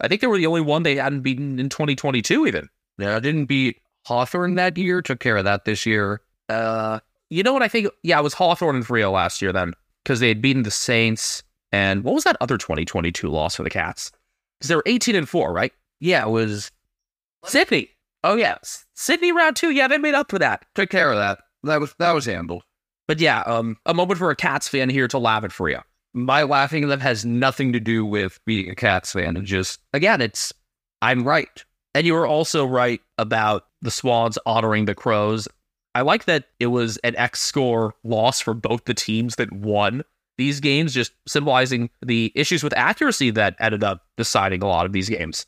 [0.00, 2.68] I think they were the only one they hadn't beaten in 2022, even.
[2.98, 5.00] Yeah, didn't beat Hawthorn that year.
[5.00, 6.20] Took care of that this year.
[6.48, 7.88] Uh, you know what I think?
[8.02, 11.42] Yeah, it was Hawthorn and Frio last year then, because they had beaten the Saints.
[11.76, 14.10] And what was that other 2022 loss for the Cats?
[14.58, 15.74] Because they were 18 and 4, right?
[16.00, 16.72] Yeah, it was
[17.44, 17.90] Sydney.
[18.24, 18.56] Oh, yeah.
[18.94, 19.70] Sydney round two.
[19.70, 20.64] Yeah, they made up for that.
[20.74, 21.38] Took care of that.
[21.64, 22.62] That was that was handled.
[23.06, 25.78] But yeah, um, a moment for a Cats fan here to laugh at for you.
[26.14, 29.36] My laughing at them has nothing to do with being a Cats fan.
[29.36, 30.54] And just, again, it's,
[31.02, 31.62] I'm right.
[31.94, 35.46] And you were also right about the Swans honoring the Crows.
[35.94, 40.02] I like that it was an X score loss for both the teams that won
[40.38, 44.92] these games, just symbolizing the issues with accuracy that ended up deciding a lot of
[44.92, 45.46] these games.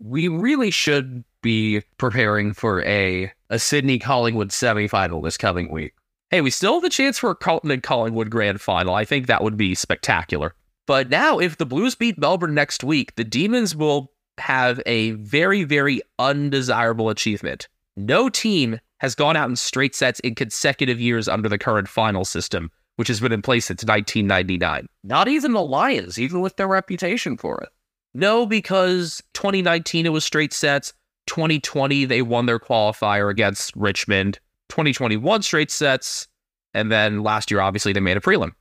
[0.00, 5.94] We really should be preparing for a, a Sydney Collingwood semifinal this coming week.
[6.30, 8.94] Hey, we still have the chance for a Carlton and Collingwood grand final.
[8.94, 10.54] I think that would be spectacular.
[10.86, 15.64] But now, if the Blues beat Melbourne next week, the Demons will have a very,
[15.64, 17.68] very undesirable achievement.
[17.96, 22.24] No team has gone out in straight sets in consecutive years under the current final
[22.24, 24.88] system, which has been in place since 1999.
[25.04, 27.68] Not even the Lions, even with their reputation for it.
[28.12, 30.92] No, because 2019 it was straight sets.
[31.28, 34.40] 2020 they won their qualifier against Richmond.
[34.68, 36.26] 2021 straight sets,
[36.74, 38.52] and then last year, obviously, they made a prelim.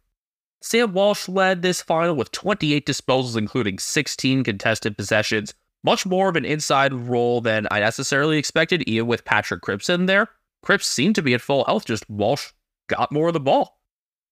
[0.61, 5.55] Sam Walsh led this final with 28 disposals, including 16 contested possessions.
[5.83, 10.05] Much more of an inside role than I necessarily expected, even with Patrick Cripps in
[10.05, 10.29] there.
[10.61, 12.51] Cripps seemed to be at full health, just Walsh
[12.87, 13.76] got more of the ball.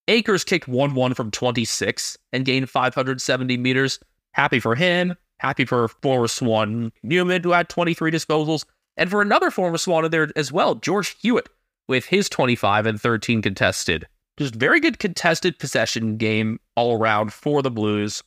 [0.07, 3.99] Acres kicked 1 1 from 26 and gained 570 meters.
[4.33, 5.15] Happy for him.
[5.39, 8.65] Happy for former Swan Newman, who had 23 disposals.
[8.97, 11.49] And for another former Swan in there as well, George Hewitt,
[11.87, 14.07] with his 25 and 13 contested.
[14.37, 18.21] Just very good contested possession game all around for the Blues.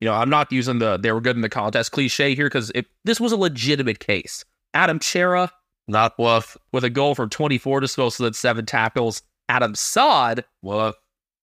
[0.00, 2.70] You know, I'm not using the they were good in the contest cliche here because
[3.04, 4.44] this was a legitimate case.
[4.74, 5.50] Adam Cerra,
[5.88, 9.22] not woof, with a goal from 24 disposals and seven tackles.
[9.48, 10.94] Adam Saad, woof.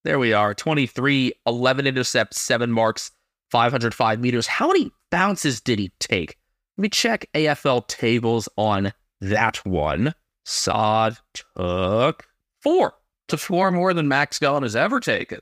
[0.04, 3.12] There we are, 23, 11 intercepts, seven marks,
[3.50, 4.46] 505 meters.
[4.46, 6.36] How many bounces did he take?
[6.76, 10.14] Let me check AFL tables on that one.
[10.44, 12.26] Saad took
[12.60, 12.94] four.
[13.28, 15.38] To four more than Max Gawn has ever taken.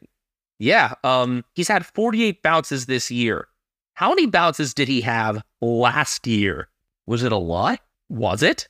[0.59, 3.49] Yeah, um, he's had 48 bounces this year.
[3.95, 6.69] How many bounces did he have last year?
[7.07, 7.81] Was it a lot?
[8.11, 8.69] Was it?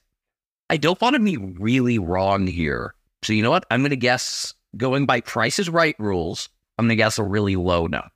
[0.68, 2.94] I don't want to be really wrong here.
[3.22, 3.66] So you know what?
[3.70, 7.57] I'm going to guess, going by Price's Right rules, I'm going to guess a really
[7.57, 8.11] low number.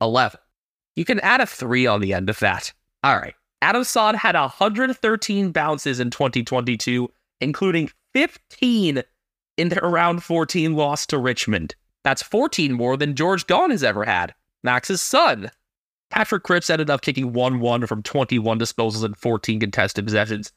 [0.00, 0.38] 11.
[0.96, 2.72] You can add a three on the end of that.
[3.02, 3.34] All right.
[3.62, 7.08] Adam Saad had 113 bounces in 2022
[7.40, 9.02] including 15
[9.56, 11.74] in their round 14 loss to Richmond.
[12.02, 15.50] That's 14 more than George Gawn has ever had, Max's son.
[16.10, 20.52] Patrick Cripps ended up kicking 1 1 from 21 disposals and 14 contested possessions.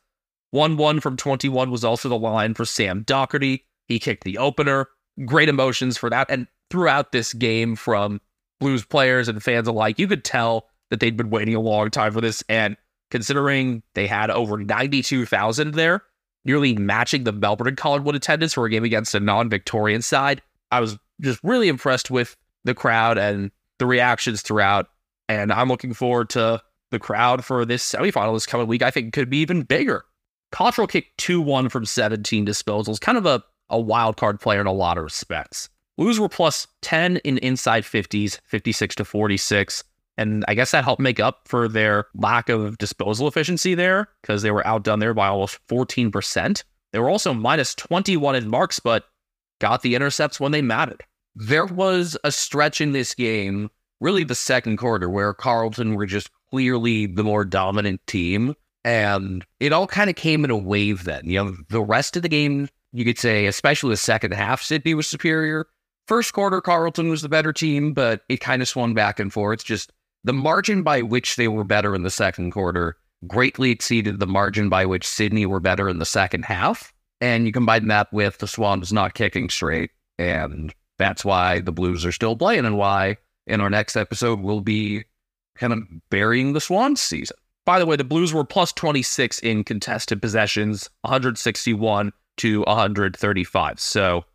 [0.51, 3.63] 1 1 from 21 was also the line for Sam Docherty.
[3.87, 4.87] He kicked the opener.
[5.25, 6.29] Great emotions for that.
[6.29, 8.21] And throughout this game, from
[8.59, 12.11] Blues players and fans alike, you could tell that they'd been waiting a long time
[12.11, 12.43] for this.
[12.49, 12.77] And
[13.11, 16.03] considering they had over 92,000 there,
[16.45, 20.41] nearly matching the Melbourne and Collingwood attendance for a game against a non Victorian side,
[20.71, 24.87] I was just really impressed with the crowd and the reactions throughout.
[25.29, 28.81] And I'm looking forward to the crowd for this semifinal this coming week.
[28.81, 30.05] I think it could be even bigger.
[30.51, 34.67] Cottrell kicked 2 1 from 17 disposals, kind of a, a wild card player in
[34.67, 35.69] a lot of respects.
[35.97, 39.83] Blues were plus 10 in inside 50s, 56 to 46.
[40.17, 44.41] And I guess that helped make up for their lack of disposal efficiency there because
[44.41, 46.63] they were outdone there by almost 14%.
[46.91, 49.05] They were also minus 21 in marks, but
[49.59, 51.03] got the intercepts when they mattered.
[51.35, 56.29] There was a stretch in this game, really the second quarter, where Carlton were just
[56.49, 58.55] clearly the more dominant team.
[58.83, 61.29] And it all kind of came in a wave then.
[61.29, 64.93] You know, the rest of the game, you could say, especially the second half, Sydney
[64.93, 65.67] was superior.
[66.07, 69.65] First quarter, Carlton was the better team, but it kind of swung back and forth.
[69.65, 69.91] Just
[70.23, 74.69] the margin by which they were better in the second quarter greatly exceeded the margin
[74.69, 76.93] by which Sydney were better in the second half.
[77.19, 79.91] And you combine that with the Swans not kicking straight.
[80.17, 84.61] And that's why the Blues are still playing and why in our next episode we'll
[84.61, 85.03] be
[85.55, 87.37] kind of burying the Swans season.
[87.65, 93.79] By the way, the Blues were plus 26 in contested possessions, 161 to 135.
[93.79, 94.25] So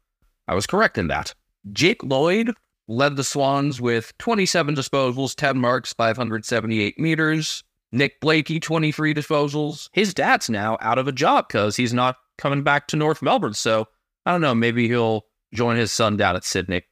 [0.49, 1.35] I was correct in that.
[1.73, 2.53] Jake Lloyd
[2.89, 7.65] led the Swans with 27 disposals, 10 marks, 578 meters.
[7.93, 9.89] Nick Blakey, 23 disposals.
[9.93, 13.53] His dad's now out of a job because he's not coming back to North Melbourne.
[13.53, 13.87] So
[14.25, 14.55] I don't know.
[14.55, 16.83] Maybe he'll join his son down at Sydney.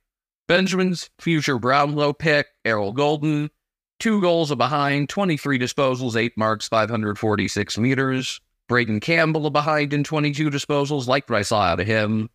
[0.46, 3.48] Benjamin's future Brownlow pick, Errol Gulden,
[3.98, 8.40] two goals behind, 23 disposals, eight marks, 546 meters.
[8.70, 12.30] Braeden Campbell behind in 22 disposals, like what I saw out of him.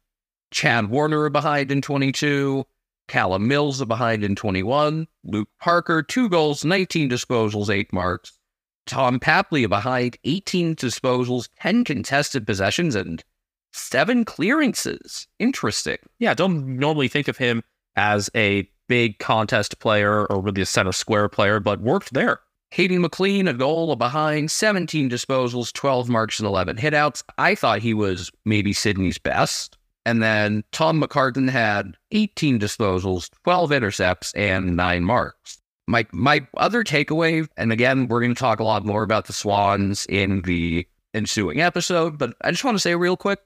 [0.52, 2.66] Chad Warner behind in 22.
[3.08, 5.08] Callum Mills behind in 21.
[5.24, 8.38] Luke Parker, two goals, 19 disposals, eight marks.
[8.86, 13.24] Tom Papley behind, 18 disposals, 10 contested possessions, and
[13.72, 15.28] seven clearances.
[15.40, 16.00] Interesting.
[16.20, 17.64] Yeah, don't normally think of him
[17.96, 22.42] as a big contest player or really a center square player, but worked there.
[22.72, 27.24] Hayden McLean, a goal, behind, 17 disposals, 12 marks, and 11 hitouts.
[27.38, 29.78] I thought he was maybe Sydney's best.
[30.06, 35.60] And then Tom McCartin had 18 disposals, 12 intercepts, and nine marks.
[35.88, 39.34] My my other takeaway, and again, we're going to talk a lot more about the
[39.34, 43.40] Swans in the ensuing episode, but I just want to say real quick,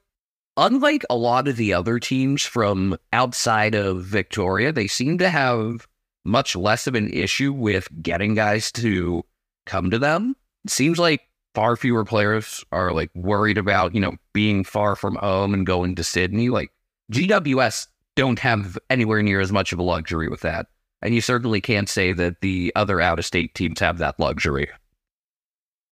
[0.56, 5.86] unlike a lot of the other teams from outside of Victoria, they seem to have
[6.30, 9.24] much less of an issue with getting guys to
[9.66, 10.36] come to them.
[10.64, 11.22] It seems like
[11.54, 15.96] far fewer players are like worried about, you know, being far from home and going
[15.96, 16.48] to Sydney.
[16.48, 16.70] Like
[17.12, 20.66] GWS don't have anywhere near as much of a luxury with that.
[21.02, 24.68] And you certainly can't say that the other out of state teams have that luxury.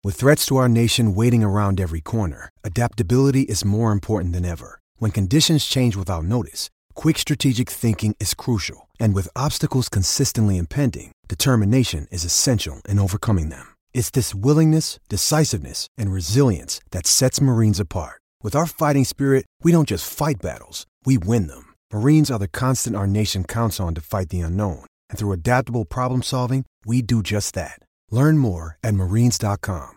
[0.03, 4.79] With threats to our nation waiting around every corner, adaptability is more important than ever.
[4.97, 8.84] When conditions change without notice, quick strategic thinking is crucial.
[8.99, 13.65] And with obstacles consistently impending, determination is essential in overcoming them.
[13.95, 18.21] It's this willingness, decisiveness, and resilience that sets Marines apart.
[18.43, 21.73] With our fighting spirit, we don't just fight battles, we win them.
[21.91, 24.85] Marines are the constant our nation counts on to fight the unknown.
[25.09, 27.79] And through adaptable problem solving, we do just that.
[28.11, 29.93] Learn more at marines.com.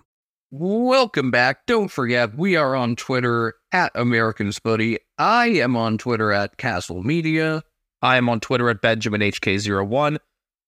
[0.51, 1.67] Welcome back.
[1.67, 4.97] Don't forget, we are on Twitter at American Spuddy.
[5.19, 7.63] I am on Twitter at Castle Media.
[8.03, 10.19] I am on Twitter at BenjaminHK01.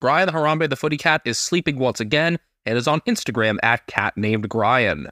[0.00, 3.86] Brian the Harambe the Footy Cat is sleeping once again and is on Instagram at
[3.86, 5.08] cat named Brian.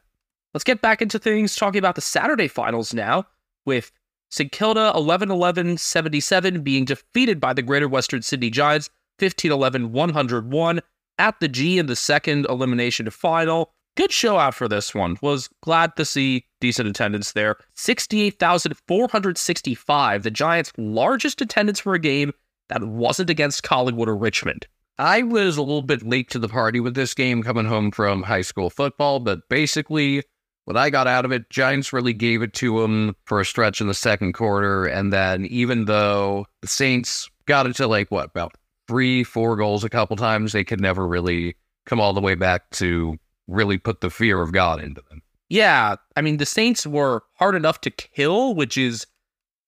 [0.54, 3.26] Let's get back into things talking about the Saturday finals now,
[3.66, 3.92] with
[4.30, 9.92] St Kilda 11 11 77 being defeated by the Greater Western Sydney Giants 15 11
[9.92, 10.80] 101
[11.18, 13.72] at the G in the second elimination final.
[13.98, 15.18] Good show out for this one.
[15.22, 17.56] Was glad to see decent attendance there.
[17.74, 22.32] 68,465, the Giants' largest attendance for a game
[22.68, 24.68] that wasn't against Collingwood or Richmond.
[24.98, 28.22] I was a little bit late to the party with this game coming home from
[28.22, 30.22] high school football, but basically,
[30.64, 33.80] what I got out of it, Giants really gave it to them for a stretch
[33.80, 34.86] in the second quarter.
[34.86, 38.54] And then, even though the Saints got it to like what, about
[38.86, 42.70] three, four goals a couple times, they could never really come all the way back
[42.70, 45.22] to really put the fear of God into them.
[45.48, 49.06] Yeah, I mean, the Saints were hard enough to kill, which is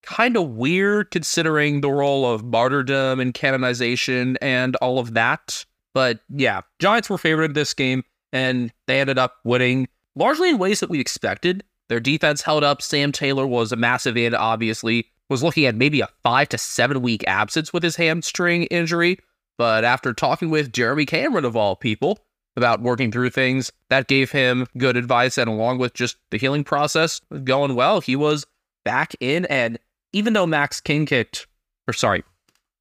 [0.03, 5.64] kind of weird considering the role of martyrdom and canonization and all of that.
[5.95, 10.59] But yeah, Giants were favored in this game and they ended up winning largely in
[10.59, 11.64] ways that we expected.
[11.88, 12.83] Their defense held up.
[12.83, 17.03] Sam Taylor was a massive in, obviously, was looking at maybe a five to seven
[17.03, 19.19] week absence with his hamstring injury.
[19.59, 22.21] But after talking with Jeremy Cameron, of all people,
[22.56, 25.38] about working through things, that gave him good advice.
[25.38, 28.46] And along with just the healing process going well, he was
[28.84, 29.44] back in.
[29.46, 29.78] And
[30.12, 31.46] even though Max King kicked,
[31.88, 32.24] or sorry,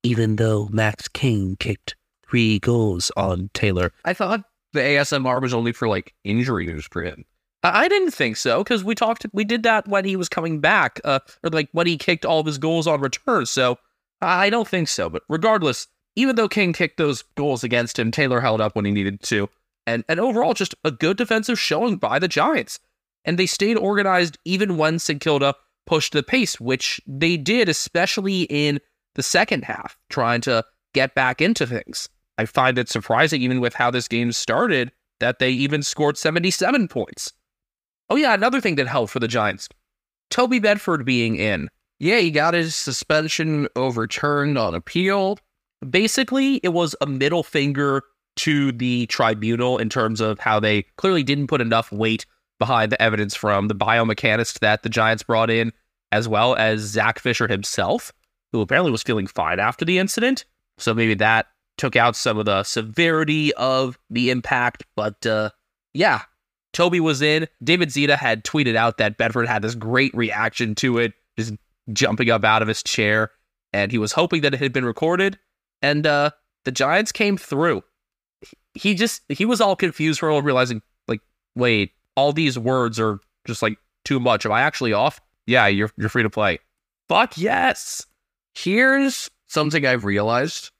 [0.04, 1.96] even though Max King kicked
[2.28, 7.02] three goals on Taylor, I thought the ASMR was only for like injury news for
[7.02, 7.26] him.
[7.62, 11.02] I didn't think so because we talked, we did that when he was coming back,
[11.04, 13.46] uh, or like when he kicked all of his goals on return.
[13.46, 13.78] So
[14.22, 15.10] I don't think so.
[15.10, 18.92] But regardless, even though King kicked those goals against him, Taylor held up when he
[18.92, 19.50] needed to,
[19.90, 22.80] and and overall just a good defensive showing by the Giants.
[23.26, 25.20] And they stayed organized even when St.
[25.20, 28.80] Kilda pushed the pace, which they did, especially in
[29.16, 32.08] the second half, trying to get back into things.
[32.38, 36.88] I find it surprising, even with how this game started, that they even scored 77
[36.88, 37.34] points.
[38.10, 39.68] Oh, yeah, another thing that helped for the Giants
[40.30, 41.70] Toby Bedford being in.
[42.00, 45.38] Yeah, he got his suspension overturned on appeal.
[45.90, 48.04] Basically, it was a middle finger
[48.40, 52.26] to the tribunal in terms of how they clearly didn't put enough weight
[52.58, 55.72] behind the evidence from the biomechanist that the Giants brought in,
[56.12, 58.12] as well as Zac Fisher himself,
[58.52, 60.46] who apparently was feeling fine after the incident.
[60.78, 61.48] So maybe that
[61.78, 64.84] took out some of the severity of the impact.
[64.96, 65.50] But uh,
[65.94, 66.22] yeah,
[66.74, 67.48] Toby was in.
[67.64, 71.54] David Zeta had tweeted out that Bedford had this great reaction to it, just
[71.92, 73.32] jumping up out of his chair,
[73.74, 75.40] and he was hoping that it had been recorded.
[75.82, 76.32] And uh,
[76.66, 77.84] the Giants came through.
[78.74, 81.22] He just he was all confused for realizing like,
[81.56, 84.46] wait, all these words are just like too much.
[84.46, 85.20] Am I actually off?
[85.48, 86.60] Yeah, you're you're free to play.
[87.08, 88.06] Fuck yes.
[88.54, 90.72] Here's something I've realized.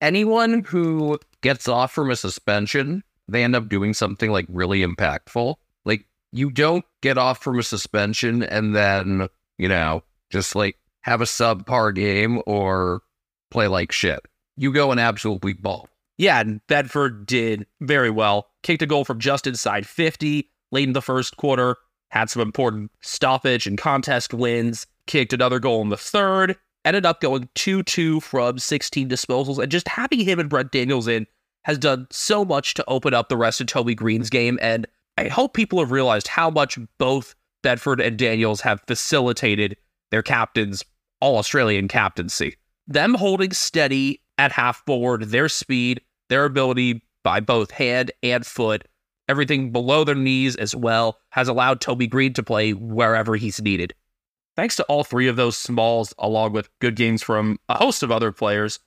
[0.00, 5.56] Anyone who gets off from a suspension, they end up doing something like really impactful.
[5.84, 11.20] Like you don't get off from a suspension and then, you know, just like have
[11.20, 13.02] a subpar game or
[13.50, 14.20] play like shit.
[14.56, 15.88] You go and absolutely ball.
[16.18, 18.48] Yeah, and Bedford did very well.
[18.62, 21.76] Kicked a goal from just inside 50 late in the first quarter,
[22.10, 27.20] had some important stoppage and contest wins, kicked another goal in the third, ended up
[27.20, 31.26] going 2 2 from 16 disposals, and just having him and Brent Daniels in
[31.64, 34.58] has done so much to open up the rest of Toby Greene's game.
[34.62, 39.76] And I hope people have realized how much both Bedford and Daniels have facilitated
[40.10, 40.84] their captain's
[41.20, 42.56] all Australian captaincy.
[42.86, 48.86] Them holding steady at half forward, their speed, their ability by both hand and foot,
[49.28, 53.94] everything below their knees as well, has allowed Toby Greene to play wherever he's needed.
[54.56, 58.10] Thanks to all three of those smalls, along with good games from a host of
[58.10, 58.80] other players,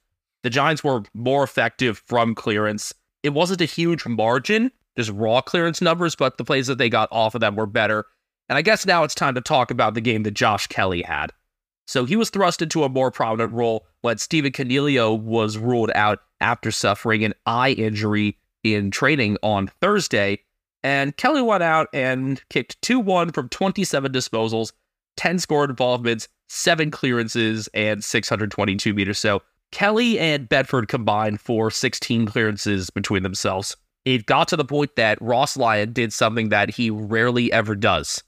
[0.44, 2.94] the Giants were more effective from clearance.
[3.24, 7.10] It wasn't a huge margin, just raw clearance numbers, but the plays that they got
[7.12, 8.06] off of them were better.
[8.50, 11.32] And I guess now it's time to talk about the game that Josh Kelly had.
[11.92, 16.20] So he was thrust into a more prominent role when Stephen Coniglio was ruled out
[16.40, 20.40] after suffering an eye injury in training on Thursday.
[20.84, 24.72] And Kelly went out and kicked 2 1 from 27 disposals,
[25.18, 29.20] 10 score involvements, 7 clearances, and 622 meters.
[29.20, 29.42] So
[29.74, 33.76] Kelly and Bedford combined for 16 clearances between themselves.
[34.06, 38.24] It got to the point that Ross Lyon did something that he rarely ever does.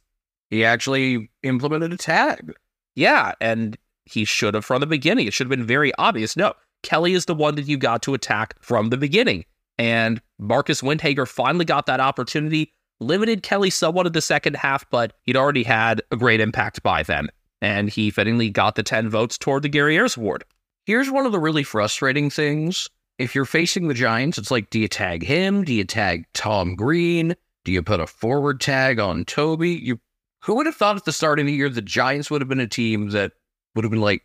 [0.50, 2.54] He actually implemented a tag.
[2.96, 5.28] Yeah, and he should have from the beginning.
[5.28, 6.36] It should have been very obvious.
[6.36, 6.54] No,
[6.84, 9.46] Kelly is the one that you got to attack from the beginning.
[9.78, 15.14] And Marcus Windhager finally got that opportunity, limited Kelly somewhat in the second half, but
[15.24, 17.30] he'd already had a great impact by then.
[17.62, 20.44] And he fittingly got the 10 votes toward the Gary Ayres Award.
[20.86, 22.90] Here's one of the really frustrating things.
[23.18, 25.64] If you're facing the Giants, it's like, do you tag him?
[25.64, 27.36] Do you tag Tom Green?
[27.64, 29.72] Do you put a forward tag on Toby?
[29.72, 30.00] You
[30.44, 32.60] who would have thought at the start of the year the Giants would have been
[32.60, 33.32] a team that
[33.76, 34.24] would have been like,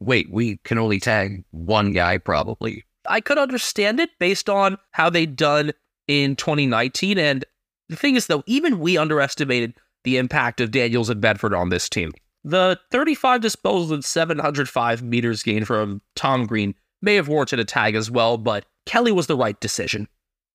[0.00, 2.84] wait, we can only tag one guy probably.
[3.06, 5.72] I could understand it based on how they'd done
[6.08, 7.18] in 2019.
[7.18, 7.44] And
[7.88, 9.74] the thing is, though, even we underestimated
[10.04, 12.12] the impact of Daniels and Bedford on this team.
[12.42, 17.94] The 35 disposals and 705 meters gained from Tom Green may have warranted a tag
[17.94, 20.08] as well, but Kelly was the right decision.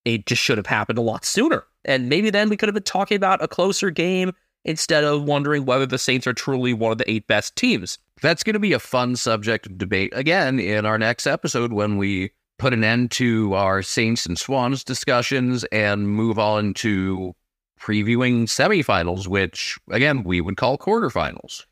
[0.03, 1.63] It just should have happened a lot sooner.
[1.83, 4.31] And maybe then we could have been talking about a closer game
[4.65, 7.97] instead of wondering whether the Saints are truly one of the eight best teams.
[8.21, 11.97] That's going to be a fun subject of debate again in our next episode when
[11.97, 17.35] we put an end to our Saints and Swans discussions and move on to
[17.79, 21.65] previewing semifinals, which again we would call quarterfinals.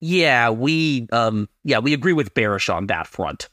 [0.00, 3.48] Yeah, we um yeah, we agree with Bearish on that front.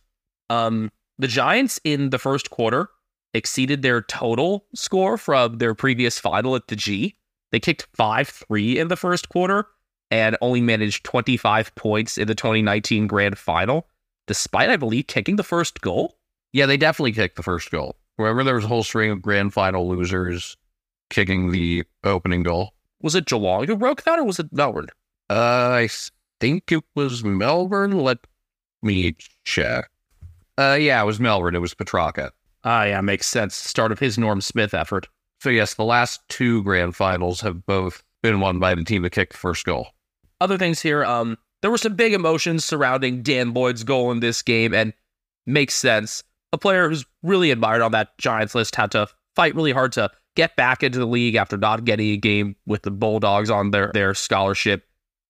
[0.50, 2.90] Um the Giants in the first quarter
[3.34, 7.16] exceeded their total score from their previous final at the G.
[7.52, 9.68] They kicked 5-3 in the first quarter
[10.12, 13.88] and only managed 25 points in the 2019 grand final,
[14.26, 16.18] despite I believe kicking the first goal.
[16.54, 17.98] Yeah, they definitely kicked the first goal.
[18.18, 20.58] Remember, there was a whole string of grand final losers
[21.10, 22.74] kicking the opening goal.
[23.02, 24.88] Was it Geelong who broke that or was it Melbourne?
[25.30, 25.90] Uh, I
[26.40, 27.92] think it was Melbourne.
[27.92, 28.20] Let
[28.82, 29.90] me check.
[30.58, 31.56] Uh, yeah, it was Melbourne.
[31.56, 32.32] It was Petracca.
[32.64, 33.56] Ah, yeah, makes sense.
[33.56, 35.08] Start of his Norm Smith effort.
[35.42, 39.12] So yes, the last two grand finals have both been won by the team that
[39.12, 39.88] kicked the first goal.
[40.42, 41.04] other things here.
[41.06, 44.94] Um, there were some big emotions surrounding Dan Lloyd's goal in this game, and
[45.46, 46.24] makes sense.
[46.54, 50.10] A player who's really admired on that Giants list had to fight really hard to
[50.36, 53.92] get back into the league after not getting a game with the Bulldogs on their
[53.94, 54.86] their scholarship.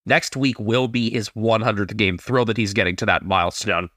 [0.06, 2.18] Next week will be his 100th game.
[2.18, 3.90] Thrilled that he's getting to that milestone.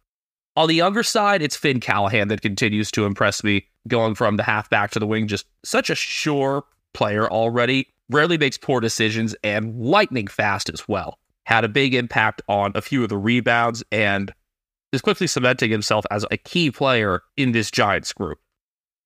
[0.56, 4.42] On the younger side, it's Finn Callaghan that continues to impress me, going from the
[4.42, 5.28] halfback to the wing.
[5.28, 7.88] Just such a sure player already.
[8.08, 11.18] Rarely makes poor decisions and lightning fast as well.
[11.46, 14.34] Had a big impact on a few of the rebounds and
[14.92, 18.38] is quickly cementing himself as a key player in this Giants group.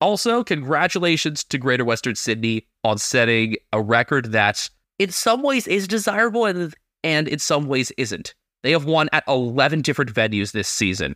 [0.01, 4.69] Also, congratulations to Greater Western Sydney on setting a record that
[4.99, 6.73] in some ways is desirable and,
[7.03, 8.33] and in some ways isn't.
[8.63, 11.15] They have won at 11 different venues this season.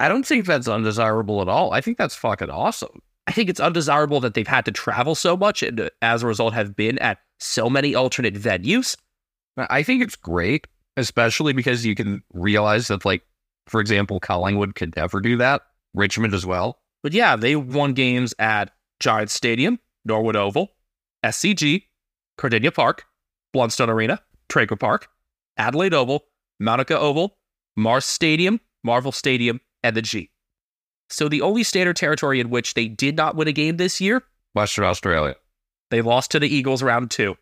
[0.00, 1.72] I don't think that's undesirable at all.
[1.72, 3.02] I think that's fucking awesome.
[3.26, 6.26] I think it's undesirable that they've had to travel so much and uh, as a
[6.26, 8.96] result have been at so many alternate venues.
[9.58, 13.22] I think it's great, especially because you can realize that, like,
[13.66, 15.62] for example, Collingwood could never do that.
[15.92, 16.78] Richmond as well.
[17.02, 20.72] But yeah, they won games at Giants Stadium, Norwood Oval,
[21.24, 21.84] SCG,
[22.38, 23.04] Kardinia Park,
[23.54, 25.08] Blundstone Arena, Traeger Park,
[25.58, 26.24] Adelaide Oval,
[26.58, 27.36] Manuka Oval,
[27.76, 30.30] Mars Stadium, Marvel Stadium, and the G.
[31.08, 34.22] So the only standard territory in which they did not win a game this year,
[34.54, 35.36] Western Australia.
[35.90, 37.36] they lost to the Eagles round two.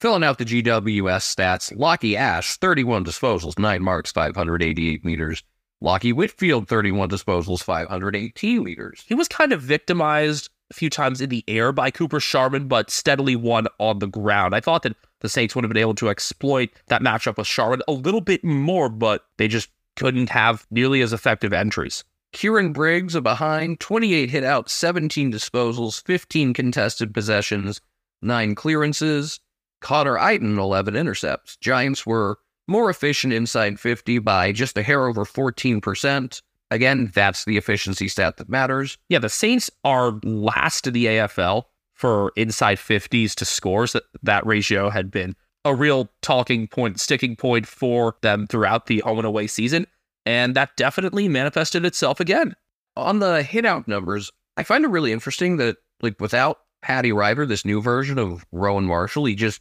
[0.00, 1.02] Filling out the GWS
[1.34, 5.42] stats, Lachie Ash, 31 disposals, 9 marks, 588 meters.
[5.82, 9.04] Lachie Whitfield, 31 disposals, 518 meters.
[9.06, 12.90] He was kind of victimized a few times in the air by Cooper Sharman, but
[12.90, 14.54] steadily won on the ground.
[14.54, 17.82] I thought that the Saints would have been able to exploit that matchup with Sharman
[17.86, 22.04] a little bit more, but they just couldn't have nearly as effective entries.
[22.32, 27.80] Kieran Briggs, behind, 28 hit outs, 17 disposals, 15 contested possessions,
[28.22, 29.40] 9 clearances.
[29.80, 31.56] Connor Idun, 11 intercepts.
[31.58, 36.42] Giants were more efficient inside 50 by just a hair over 14%.
[36.70, 38.98] Again, that's the efficiency stat that matters.
[39.08, 43.92] Yeah, the Saints are last in the AFL for inside 50s to scores.
[43.92, 49.00] That, that ratio had been a real talking point, sticking point for them throughout the
[49.00, 49.86] home and away season.
[50.26, 52.54] And that definitely manifested itself again.
[52.96, 57.64] On the hitout numbers, I find it really interesting that, like, without Paddy Ryder, this
[57.64, 59.60] new version of Rowan Marshall, he just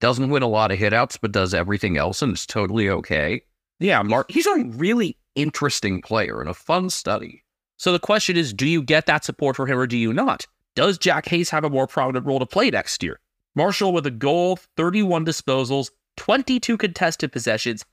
[0.00, 3.42] doesn't win a lot of hitouts, but does everything else and is totally okay.
[3.80, 7.44] Yeah, Mar- He's a really interesting player and a fun study.
[7.76, 10.46] So the question is, do you get that support for him or do you not?
[10.74, 13.20] Does Jack Hayes have a more prominent role to play next year?
[13.58, 17.84] Marshall with a goal, 31 disposals, 22 contested possessions,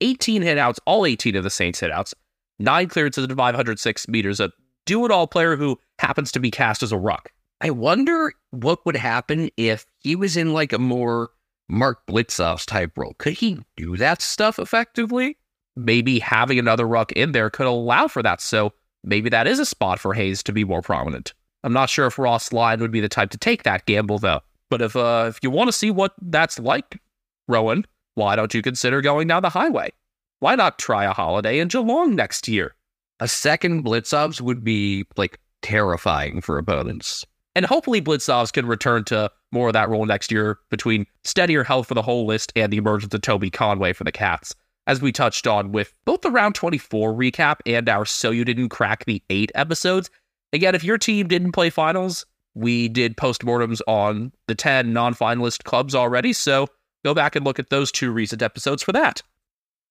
[0.00, 2.12] 18 hitouts, all 18 of the Saints hitouts,
[2.58, 4.50] nine clearances at 506 meters, a
[4.84, 7.30] do-it-all player who happens to be cast as a ruck.
[7.60, 11.30] I wonder what would happen if he was in like a more
[11.68, 13.14] Mark Blicavs type role.
[13.18, 15.38] Could he do that stuff effectively?
[15.76, 18.72] Maybe having another ruck in there could allow for that, so
[19.04, 21.32] maybe that is a spot for Hayes to be more prominent.
[21.62, 24.40] I'm not sure if Ross Lyon would be the type to take that gamble, though.
[24.72, 26.98] But if uh, if you want to see what that's like,
[27.46, 29.92] Rowan, why don't you consider going down the highway?
[30.40, 32.74] Why not try a holiday in Geelong next year?
[33.20, 37.26] A second Blicavs would be like terrifying for opponents.
[37.54, 41.88] And hopefully Blicavs can return to more of that role next year between steadier health
[41.88, 44.54] for the whole list and the emergence of Toby Conway for the Cats.
[44.86, 48.70] As we touched on with both the round 24 recap and our So You Didn't
[48.70, 50.08] Crack the 8 episodes.
[50.54, 52.24] Again, if your team didn't play finals,
[52.54, 56.68] we did postmortems on the 10 non finalist clubs already, so
[57.04, 59.22] go back and look at those two recent episodes for that.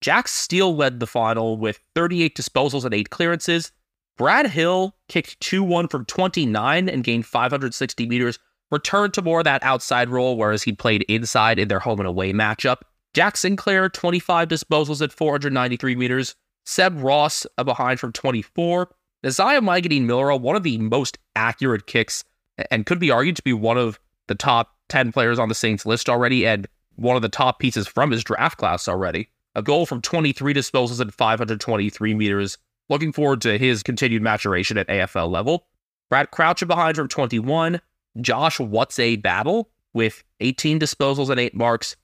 [0.01, 3.71] Jack Steele led the final with 38 disposals and 8 clearances.
[4.17, 8.39] Brad Hill kicked 2 1 from 29 and gained 560 meters,
[8.71, 12.07] returned to more of that outside role, whereas he'd played inside in their home and
[12.07, 12.77] away matchup.
[13.13, 16.35] Jack Sinclair, 25 disposals at 493 meters.
[16.65, 18.89] Seb Ross, a behind from 24.
[19.25, 22.23] Nasiah Wanganeen-Milera, one of the most accurate kicks,
[22.69, 25.85] and could be argued to be one of the top 10 players on the Saints
[25.85, 29.29] list already, and one of the top pieces from his draft class already.
[29.55, 32.57] a goal from 23 disposals and 523 meters.
[32.89, 35.67] Looking forward to his continued maturation at AFL level.
[36.09, 37.81] Brad Crouch behind from 21.
[38.19, 41.95] Josh What's a Battle with 18 disposals and 8 marks.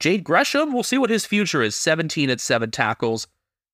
[0.00, 3.26] Jade Gresham, we'll see what his future is 17 at 7 tackles.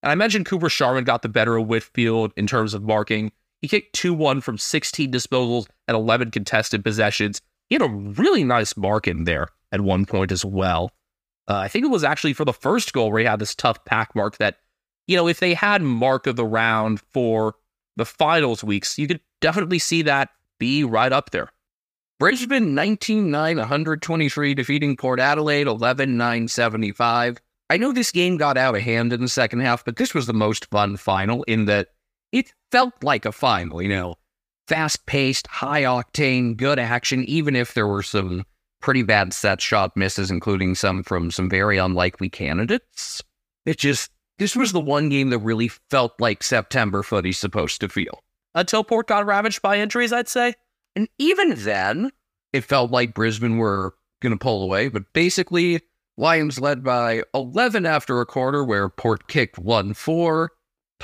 [0.03, 3.33] And I mentioned Cooper Sharman got the better of Whitfield in terms of marking.
[3.65, 7.41] He kicked 2 1 from 16 disposals and 11 contested possessions.
[7.71, 10.91] He had a really nice mark in there at one point as well.
[11.49, 13.83] Uh, I think it was actually for the first goal where he had this tough
[13.87, 14.59] pack mark that,
[15.07, 17.55] you know, if they had mark of the round for
[17.97, 21.49] the finals weeks, you could definitely see that be right up there.
[22.21, 27.41] Brisbane 19 9 123, defeating Port Adelaide 11 9 75.
[27.71, 30.27] I know this game got out of hand in the second half, but this was
[30.27, 31.94] the most fun final in that
[32.35, 34.17] it felt like a final, you know,
[34.67, 38.45] fast paced, high octane, good action, even if there were some
[38.81, 43.23] pretty bad set shot misses, including some from some very unlikely candidates.
[43.65, 47.89] It just, this was the one game that really felt like September footy's supposed to
[47.89, 48.19] feel.
[48.57, 50.55] Until Port got ravaged by injuries, I'd say.
[50.97, 52.11] And even then,
[52.53, 54.89] it felt like Brisbane were going to pull away.
[54.89, 55.83] But basically,
[56.17, 60.51] Lions led by 11 after a quarter, where Port kicked 1 4.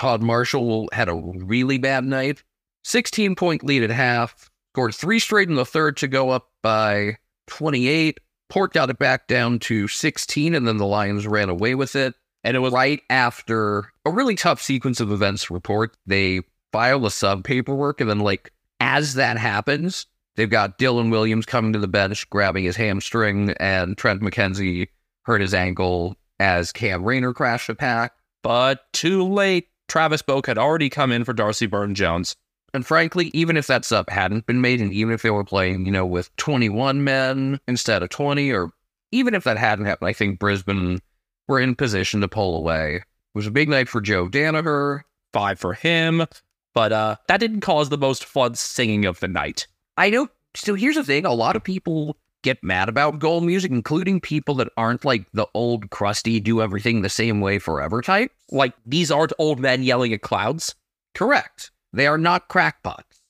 [0.01, 2.43] Todd Marshall had a really bad night.
[2.85, 4.51] 16 point lead at half.
[4.73, 8.19] Scored three straight in the third to go up by 28.
[8.49, 12.15] Port got it back down to 16, and then the Lions ran away with it.
[12.43, 15.95] And it was right after a really tough sequence of events report.
[16.07, 16.41] They
[16.73, 21.75] file a sub paperwork, and then, like, as that happens, they've got Dylan Williams coming
[21.75, 24.89] to the bench, grabbing his hamstring, and Trent McKenzie
[25.25, 28.15] hurt his ankle as Cam Rayner crashed a pack.
[28.43, 29.67] But too late.
[29.91, 32.37] Travis Boak had already come in for Darcy Byrne Jones.
[32.73, 35.85] And frankly, even if that sub hadn't been made, and even if they were playing,
[35.85, 38.71] you know, with 21 men instead of 20, or
[39.11, 41.01] even if that hadn't happened, I think Brisbane
[41.49, 42.97] were in position to pull away.
[42.97, 43.03] It
[43.35, 45.01] was a big night for Joe Daniher.
[45.33, 46.25] Five for him.
[46.73, 49.67] But uh, that didn't cause the most fun singing of the night.
[49.97, 50.29] I know.
[50.55, 54.55] So here's the thing: a lot of people get mad about goal music, including people
[54.57, 58.33] that aren't like the old crusty, do everything the same way forever type.
[58.51, 60.75] Like, these aren't old men yelling at clouds.
[61.15, 61.71] Correct.
[61.93, 63.21] They are not crackpots.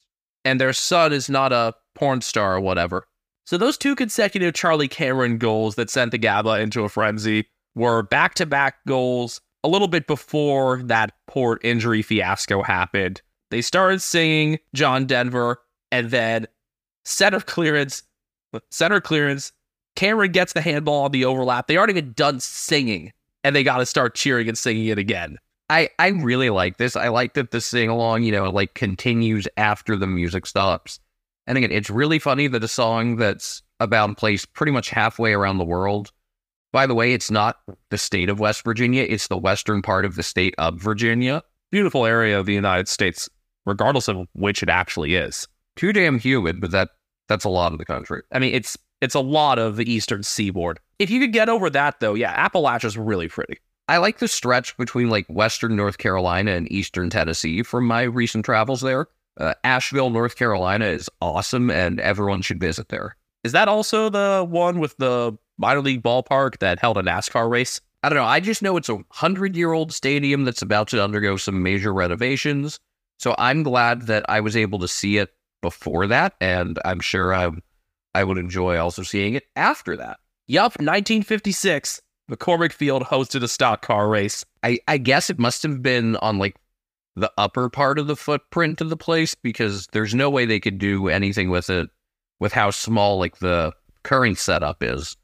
[0.44, 3.06] And their son is not a porn star or whatever.
[3.46, 8.02] So those two consecutive Charlie Cameron goals that sent the Gabba into a frenzy were
[8.02, 13.20] back to back goals a little bit before that port injury fiasco happened.
[13.50, 16.46] They started singing John Denver, and then
[17.04, 18.02] set of clearance,
[18.70, 19.52] center clearance.
[19.96, 21.66] Cameron gets the handball on the overlap.
[21.66, 23.12] They aren't even done singing,
[23.44, 25.38] and they got to start cheering and singing it again.
[25.68, 26.96] I, I really like this.
[26.96, 30.98] I like that the sing along, you know, like continues after the music stops.
[31.46, 35.58] And again, it's really funny that a song that's about place pretty much halfway around
[35.58, 36.12] the world.
[36.72, 40.16] By the way, it's not the state of West Virginia, it's the western part of
[40.16, 41.42] the state of Virginia.
[41.70, 43.28] Beautiful area of the United States,
[43.64, 45.46] regardless of which it actually is.
[45.76, 46.90] Too damn humid, but that
[47.30, 48.22] that's a lot of the country.
[48.32, 50.80] I mean, it's it's a lot of the eastern seaboard.
[50.98, 53.58] If you could get over that though, yeah, Appalachia's really pretty.
[53.88, 58.44] I like the stretch between like western North Carolina and eastern Tennessee from my recent
[58.44, 59.06] travels there.
[59.38, 63.16] Uh, Asheville, North Carolina is awesome and everyone should visit there.
[63.42, 67.80] Is that also the one with the minor league ballpark that held a NASCAR race?
[68.02, 68.24] I don't know.
[68.24, 71.94] I just know it's a hundred year old stadium that's about to undergo some major
[71.94, 72.80] renovations.
[73.18, 77.34] So I'm glad that I was able to see it before that, and I'm sure
[77.34, 77.50] I
[78.14, 80.18] I would enjoy also seeing it after that.
[80.48, 82.02] Yup, 1956.
[82.30, 84.44] McCormick Field hosted a stock car race.
[84.62, 86.56] I, I guess it must have been on like
[87.16, 90.78] the upper part of the footprint of the place because there's no way they could
[90.78, 91.88] do anything with it
[92.38, 93.72] with how small like the
[94.04, 95.16] current setup is.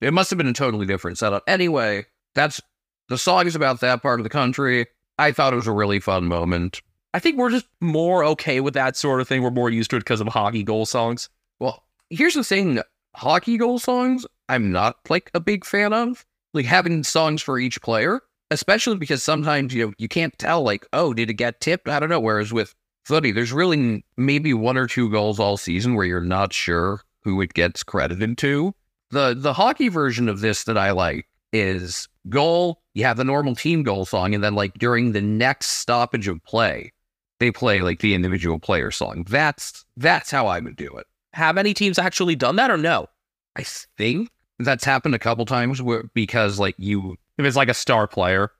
[0.00, 1.44] It must have been a totally different setup.
[1.46, 2.60] Anyway, that's
[3.08, 4.86] the song is about that part of the country.
[5.18, 6.82] I thought it was a really fun moment.
[7.14, 9.40] I think we're just more okay with that sort of thing.
[9.40, 11.30] We're more used to it because of hockey goal songs.
[11.60, 12.80] Well, here's the thing
[13.14, 16.26] hockey goal songs, I'm not like a big fan of.
[16.54, 20.86] Like having songs for each player, especially because sometimes you know, you can't tell, like,
[20.92, 21.88] oh, did it get tipped?
[21.88, 22.18] I don't know.
[22.18, 26.52] Whereas with footy, there's really maybe one or two goals all season where you're not
[26.52, 28.74] sure who it gets credited to.
[29.10, 33.54] The the hockey version of this that I like is goal, you have the normal
[33.54, 36.92] team goal song, and then like during the next stoppage of play,
[37.40, 39.24] they play like the individual player song.
[39.28, 41.06] That's that's how I would do it.
[41.32, 43.08] Have any teams actually done that or no?
[43.56, 47.74] I think that's happened a couple times where because like you If it's like a
[47.74, 48.50] star player.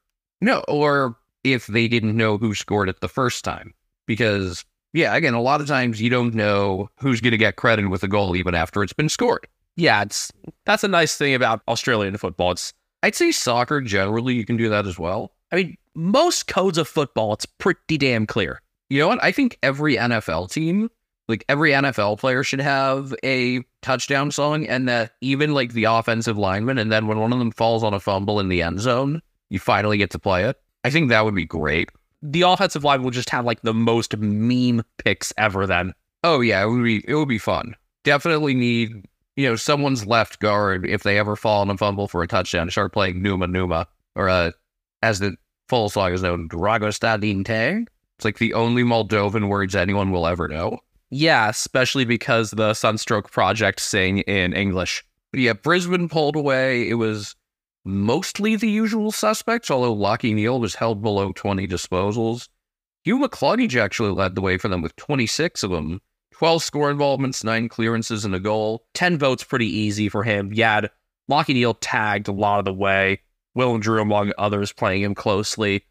[0.40, 3.74] no, or if they didn't know who scored it the first time.
[4.06, 8.02] Because yeah, again, a lot of times you don't know who's gonna get credit with
[8.02, 9.46] a goal even after it's been scored.
[9.76, 10.32] Yeah, it's
[10.66, 12.52] that's a nice thing about Australian football.
[12.52, 12.72] It's
[13.02, 15.32] I'd say soccer generally, you can do that as well.
[15.52, 18.60] I mean, most codes of football, it's pretty damn clear.
[18.90, 19.22] You know what?
[19.22, 20.90] I think every NFL team,
[21.28, 26.38] like every NFL player, should have a touchdown song, and that even like the offensive
[26.38, 29.22] lineman, and then when one of them falls on a fumble in the end zone,
[29.50, 30.60] you finally get to play it.
[30.84, 31.90] I think that would be great.
[32.22, 35.94] The offensive line will just have like the most meme picks ever then.
[36.22, 37.74] Oh yeah, it would be it would be fun.
[38.02, 39.06] Definitely need
[39.36, 42.70] you know someone's left guard if they ever fall on a fumble for a touchdown.
[42.70, 44.52] Start playing Numa Numa or uh,
[45.02, 45.36] as the
[45.68, 47.84] full song is known, Drago Dragostea Din Tei.
[48.24, 50.78] It's like the only Moldovan words anyone will ever know.
[51.10, 55.04] Yeah, especially because the Sunstroke Project sing in English.
[55.30, 56.88] But yeah, Brisbane pulled away.
[56.88, 57.36] It was
[57.84, 62.48] mostly the usual suspects, although Lachie Neale was held below 20 disposals.
[63.02, 66.00] Hugh McCluggage actually led the way for them with 26 of them.
[66.32, 68.86] 12 score involvements, 9 clearances, and a goal.
[68.94, 70.50] 10 votes pretty easy for him.
[70.50, 70.86] Yeah,
[71.30, 73.20] Lachie Neale tagged a lot of the way.
[73.54, 75.84] Willem Drew, among others, playing him closely.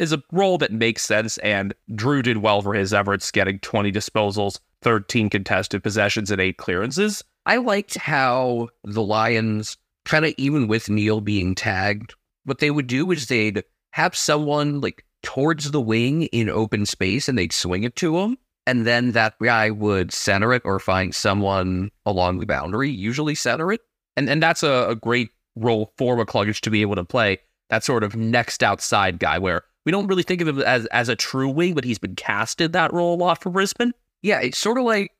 [0.00, 3.92] Is a role that makes sense, and Drew did well for his efforts, getting 20
[3.92, 7.22] disposals, 13 contested possessions, and 8 clearances.
[7.46, 12.14] I liked how the Lions, kind of even with Neale being tagged,
[12.44, 17.28] what they would do is they'd have someone like towards the wing in open space
[17.28, 18.36] and they'd swing it to him.
[18.66, 23.72] And then that guy would center it or find someone along the boundary, usually center
[23.72, 23.80] it.
[24.16, 27.38] And and that's a, a great role for McCluggage to be able to play.
[27.70, 31.08] That sort of next outside guy where we don't really think of him as, as
[31.08, 33.92] a true wing, but he's been casted that role a lot for Brisbane.
[34.22, 35.12] Yeah, it's sort of like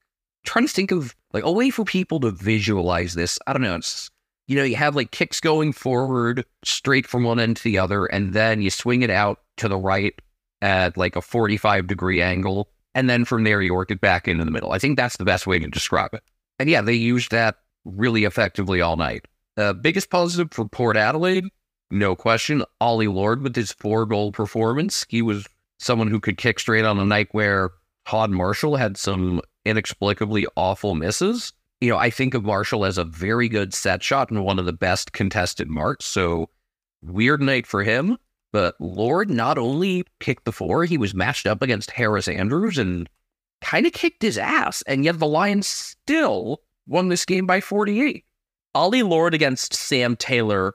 [0.44, 3.38] trying to think of like a way for people to visualize this.
[3.46, 3.76] I don't know.
[3.76, 4.10] It's
[4.46, 8.06] you know, you have like kicks going forward straight from one end to the other,
[8.06, 10.14] and then you swing it out to the right
[10.60, 12.70] at like a 45 degree angle.
[12.94, 14.72] And then from there, you work it back into the middle.
[14.72, 16.22] I think that's the best way to describe it.
[16.58, 19.26] And yeah, they used that really effectively all night.
[19.56, 21.44] The uh, biggest positive for Port Adelaide,
[21.95, 25.07] no question, Ollie Lord with his four goal performance.
[25.09, 25.47] He was
[25.78, 27.70] someone who could kick straight on a night where
[28.07, 31.53] Todd Marshall had some inexplicably awful misses.
[31.80, 34.66] You know, I think of Marshall as a very good set shot and one of
[34.66, 36.05] the best contested marks.
[36.05, 36.51] So
[37.03, 38.18] weird night for him.
[38.53, 43.09] But Lord not only kicked the four, he was matched up against Harris Andrews and
[43.61, 44.82] kind of kicked his ass.
[44.86, 48.24] And yet the Lions still won this game by 48.
[48.74, 50.74] Ollie Lord against Sam Taylor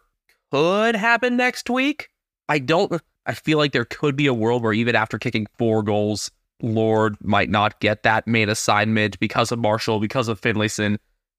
[0.52, 2.10] could happen next week.
[2.48, 5.84] I don't, I feel like there could be a world where even after kicking four
[5.84, 6.32] goals,
[6.62, 10.98] Lord might not get that main assignment because of Marshall, because of Finlayson,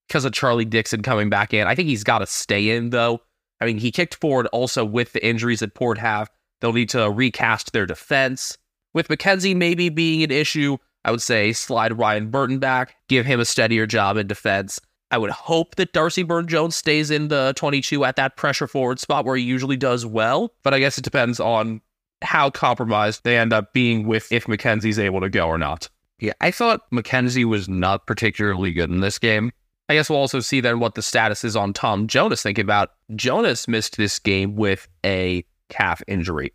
[0.09, 1.67] because of Charlie Dixon coming back in.
[1.67, 3.21] I think he's got to stay in though.
[3.61, 6.31] I mean, he kicked forward also with the injuries that Port have.
[6.61, 8.57] They'll need to recast their defense.
[8.95, 13.41] With McKenzie maybe being an issue, I would say slide Ryan Burton back, give him
[13.41, 14.81] a steadier job in defense.
[15.11, 19.01] I would hope that Darcy Byrne Jones stays in the 22 at that pressure forward
[19.01, 21.81] spot where he usually does well, but I guess it depends on
[22.23, 25.89] how compromised they end up being with if McKenzie's able to go or not.
[26.21, 29.53] Yeah, I thought McKenzie was not particularly good in this game.
[29.89, 32.43] I guess we'll also see then what the status is on Tom Jonas.
[32.43, 36.53] Thinking about Jonas missed this game with a calf injury.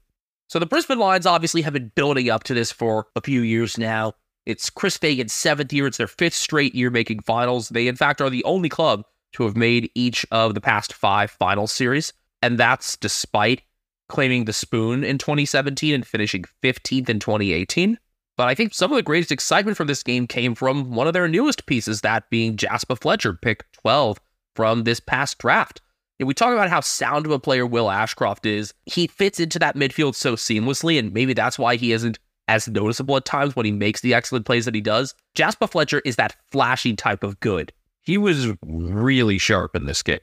[0.48, 3.78] So the Brisbane Lions obviously have been building up to this for a few years
[3.78, 4.14] now.
[4.46, 5.88] It's Chris Fagan's seventh year.
[5.88, 7.70] It's their fifth straight year making finals.
[7.70, 11.32] They, in fact, are the only club to have made each of the past five
[11.32, 12.14] final series.
[12.42, 13.64] And that's despite
[14.08, 17.98] claiming the spoon in 2017 and finishing 15th in 2018.
[18.38, 21.14] But I think some of the greatest excitement from this game came from one of
[21.14, 24.20] their newest pieces, that being Jasper Fletcher, pick 12
[24.56, 25.82] from this past draft.
[26.20, 28.74] And we talk about how sound of a player Will Ashcroft is.
[28.86, 33.18] He fits into that midfield so seamlessly, and maybe that's why he isn't as noticeable
[33.18, 35.16] at times when he makes the excellent plays that he does.
[35.34, 37.74] Jasper Fletcher is that flashy type of good.
[38.02, 40.20] He was really sharp in this game.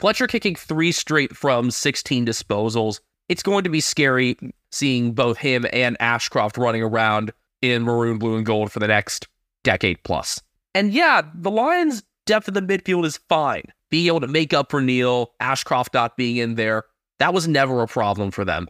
[0.00, 3.00] Fletcher kicking three straight from 16 disposals.
[3.28, 4.36] It's going to be scary
[4.70, 9.28] seeing both him and Ashcroft running around in maroon, blue, and gold for the next
[9.62, 10.40] decade plus.
[10.74, 13.64] And yeah, the Lions' depth of the midfield is fine.
[13.90, 16.84] Being able to make up for Neale, Ashcroft not being in there,
[17.18, 18.68] that was never a problem for them.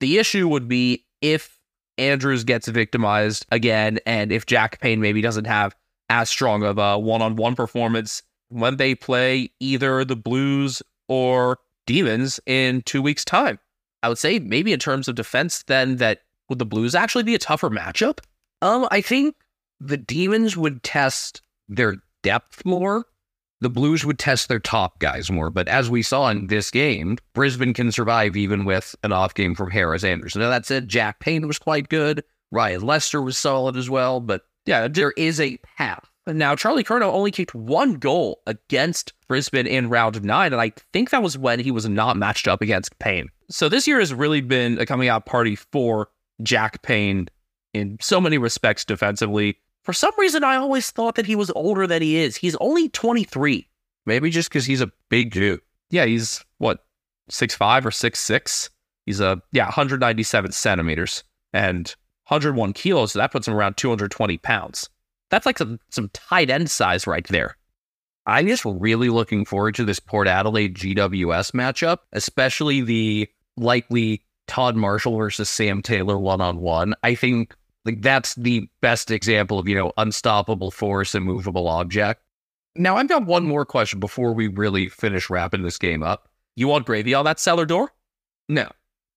[0.00, 1.58] The issue would be if
[1.98, 5.76] Andrews gets victimized again, and if Jack Payne maybe doesn't have
[6.08, 11.58] as strong of a one on one performance when they play either the Blues or
[11.86, 13.58] Demons in two weeks' time.
[14.02, 17.34] I would say maybe in terms of defense, then that would the Blues actually be
[17.34, 18.18] a tougher matchup?
[18.62, 19.36] Um, I think
[19.80, 23.06] the Demons would test their depth more.
[23.60, 25.48] The Blues would test their top guys more.
[25.48, 29.54] But as we saw in this game, Brisbane can survive even with an off game
[29.54, 30.36] from Harris Andrews.
[30.36, 32.24] Now, that said, Jack Payne was quite good.
[32.50, 34.20] Ryan Lester was solid as well.
[34.20, 39.66] But yeah, there is a path Now, Charlie Curnow only kicked one goal against Brisbane
[39.66, 42.98] in round nine, and I think that was when he was not matched up against
[42.98, 43.28] Payne.
[43.50, 46.08] So this year has really been a coming out party for
[46.42, 47.28] Jack Payne
[47.74, 49.58] in so many respects defensively.
[49.84, 52.36] For some reason, I always thought that he was older than he is.
[52.36, 53.68] He's only 23.
[54.06, 55.60] Maybe just because he's a big dude.
[55.90, 56.84] Yeah, he's what,
[57.28, 58.70] six five or six six?
[59.06, 61.22] He's a, yeah, 197 centimeters
[61.52, 61.94] and
[62.28, 63.12] 101 kilos.
[63.12, 64.88] So that puts him around 220 pounds.
[65.30, 67.56] That's like some, some tight end size right there.
[68.26, 73.28] I'm just really looking forward to this Port Adelaide GWS matchup, especially the
[73.58, 76.94] likely Todd Marshall versus Sam Taylor one on one.
[77.02, 77.54] I think
[77.84, 82.22] like that's the best example of, you know, unstoppable force and movable object.
[82.76, 86.28] Now, I've got one more question before we really finish wrapping this game up.
[86.56, 87.92] You want gravy on that cellar door?
[88.48, 88.68] No.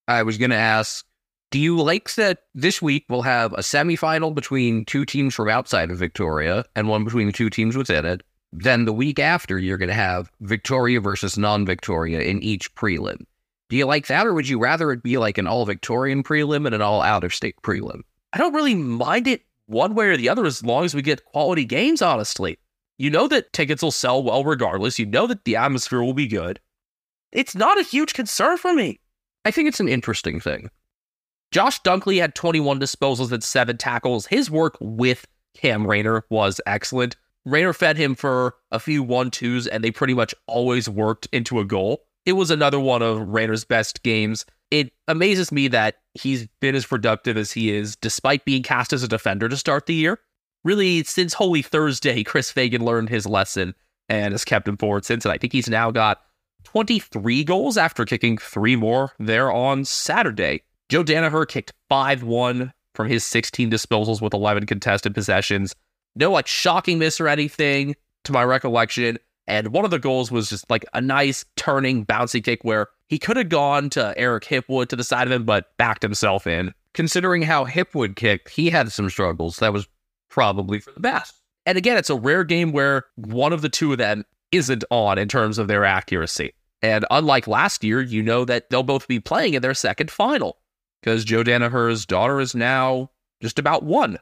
[0.06, 1.04] I was to ask
[1.50, 5.90] Do you like that this week we'll have a semifinal between two teams from outside
[5.90, 8.22] of Victoria and one between the two teams within it?
[8.52, 13.26] Then the week after, you're to have Victoria versus non Victoria in each prelim.
[13.68, 16.64] Do you like that, or would you rather it be like an all Victorian prelim
[16.64, 18.02] and an all out of state prelim?
[18.32, 21.24] I don't really mind it one way or the other as long as we get
[21.24, 22.58] quality games, honestly.
[22.98, 24.98] You know that tickets will sell well regardless.
[24.98, 26.60] You know that the atmosphere will be good.
[27.32, 29.00] It's not a huge concern for me.
[29.44, 30.70] I think it's an interesting thing.
[31.50, 34.26] Josh Dunkley had 21 disposals and seven tackles.
[34.26, 37.16] His work with Cam Rayner was excellent.
[37.44, 41.60] Rayner fed him for a few one twos, and they pretty much always worked into
[41.60, 42.04] a goal.
[42.26, 44.44] It was another one of Rayner's best games.
[44.70, 49.02] It amazes me that he's been as productive as he is, despite being cast as
[49.02, 50.18] a defender to start the year.
[50.64, 53.74] Really, since Holy Thursday, Chris Fagan learned his lesson
[54.08, 55.24] and has kept him forward since.
[55.24, 56.20] And I think he's now got
[56.64, 60.62] 23 goals after kicking three more there on Saturday.
[60.88, 65.74] Joe Daniher kicked 5 1 from his 16 disposals with 11 contested possessions.
[66.16, 67.94] No like shocking miss or anything
[68.24, 69.18] to my recollection.
[69.46, 73.18] And one of the goals was just like a nice turning bouncy kick where he
[73.18, 76.74] could have gone to Eric Hipwood to the side of him, but backed himself in.
[76.94, 79.56] Considering how Hipwood kicked, he had some struggles.
[79.58, 79.88] That was
[80.28, 81.34] probably for the best.
[81.66, 85.18] And again, it's a rare game where one of the two of them isn't on
[85.18, 86.52] in terms of their accuracy.
[86.82, 90.58] And unlike last year, you know that they'll both be playing in their second final
[91.02, 93.10] because Joe Daniher's daughter is now
[93.42, 94.18] just about one.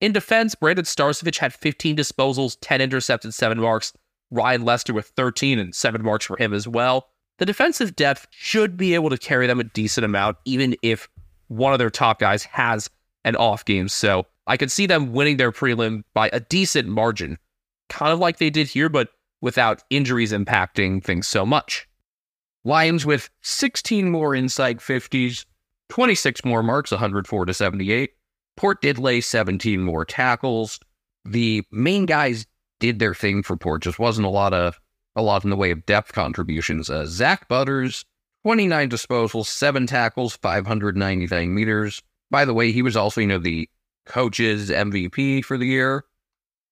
[0.00, 3.92] In defense, Brandon Starcevich had 15 disposals, 10 intercepts, and 7 marks.
[4.30, 7.08] Ryan Lester with 13 and 7 marks for him as well.
[7.38, 11.08] The defensive depth should be able to carry them a decent amount, even if
[11.46, 12.90] one of their top guys has
[13.24, 13.88] an off game.
[13.88, 17.38] So I could see them winning their prelim by a decent margin,
[17.88, 19.10] kind of like they did here, but
[19.40, 21.88] without injuries impacting things so much.
[22.64, 25.44] Lions with 16 more inside 50s,
[25.90, 28.10] 26 more marks, 104 to 78.
[28.56, 30.80] Port did lay 17 more tackles.
[31.24, 32.46] The main guys
[32.80, 33.82] did their thing for Port.
[33.82, 34.80] Just wasn't a lot of
[35.18, 36.88] a lot in the way of depth contributions.
[36.88, 38.04] Uh, Zak Butters,
[38.44, 42.02] 29 disposals, seven tackles, 599 meters.
[42.30, 43.68] By the way, he was also, you know, the
[44.06, 46.04] coach's MVP for the year.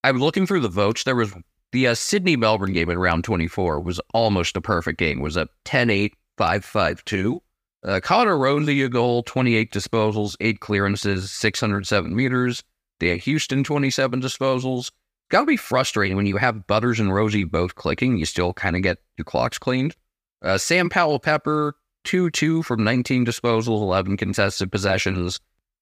[0.05, 1.05] I was looking through the votes.
[1.05, 1.35] There was
[1.73, 5.19] the uh, Sydney Melbourne game in round 24 was almost a perfect game.
[5.19, 7.43] It was a 10 8 5 5 2.
[7.85, 12.63] Uh, Connor Rozee a goal, 28 disposals, 8 clearances, 607 meters.
[12.99, 14.91] They had Houston, 27 disposals.
[15.29, 18.17] Got to be frustrating when you have Butters and Rozee both clicking.
[18.17, 19.97] You still kind of get your clocks cleaned.
[20.43, 21.75] Uh, Sam Powell Pepper,
[22.05, 25.41] 2 2 from 19 disposals, 11 contested possessions.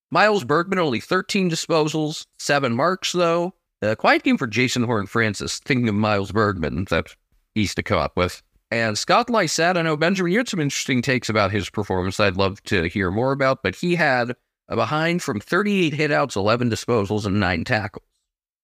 [0.09, 3.53] Miles Bergman, only 13 disposals, 7 marks, though.
[3.81, 7.15] A quiet game for Jason Horne Francis, thinking of Miles Bergman that
[7.53, 8.41] he's to come up with.
[8.71, 12.37] And Scott Lycett, I know, Benjamin, you had some interesting takes about his performance I'd
[12.37, 14.35] love to hear more about, but he had
[14.69, 18.05] a behind from 38 hitouts, 11 disposals, and 9 tackles.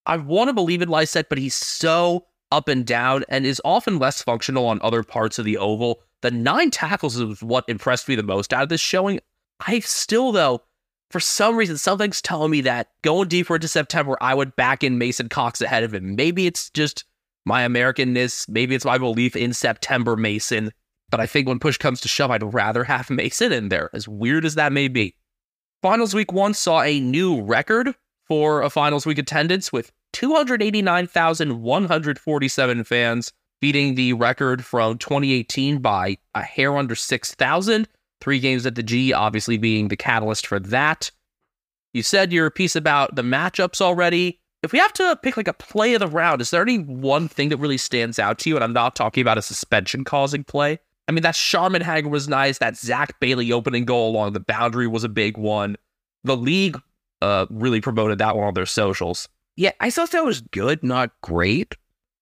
[0.06, 4.00] I want to believe in Lycett, but he's so up and down and is often
[4.00, 6.02] less functional on other parts of the oval.
[6.22, 9.20] The nine tackles is what impressed me the most out of this showing.
[9.66, 10.64] I still, though,
[11.10, 14.98] for some reason, something's telling me that going deeper into September, I would back in
[14.98, 16.16] Mason Cox ahead of him.
[16.16, 17.06] Maybe it's just
[17.46, 18.48] my Americanness.
[18.50, 20.72] Maybe it's my belief in September Mason.
[21.10, 24.08] But I think when push comes to shove, I'd rather have Mason in there, as
[24.08, 25.16] weird as that may be.
[25.82, 27.96] Finals week one saw a new record
[28.32, 36.42] for a finals week attendance with 289,147 fans, beating the record from 2018 by a
[36.42, 37.90] hair under 6,000.
[38.22, 41.12] Three games at the G, obviously being the catalyst for that.
[41.94, 44.40] You said your piece about the matchups already.
[44.64, 47.28] If we have to pick like a play of the round, is there any one
[47.28, 48.56] thing that really stands out to you?
[48.56, 50.80] And I'm not talking about a suspension causing play.
[51.10, 52.60] I mean, that Sharman Hager was nice.
[52.60, 55.76] That Zac Bailey opening goal along the boundary was a big one.
[56.24, 56.78] The league
[57.22, 59.28] uh, really promoted that one on their socials.
[59.56, 61.76] Yeah, I thought that was good, not great.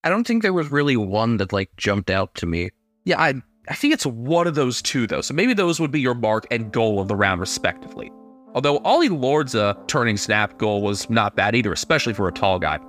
[0.03, 2.71] I don't think there was really one that like jumped out to me.
[3.05, 3.35] Yeah, I
[3.67, 5.21] I think it's one of those two though.
[5.21, 8.11] So maybe those would be your mark and goal of the round respectively.
[8.55, 12.57] Although Ollie Lord's uh, turning snap goal was not bad either, especially for a tall
[12.57, 12.79] guy.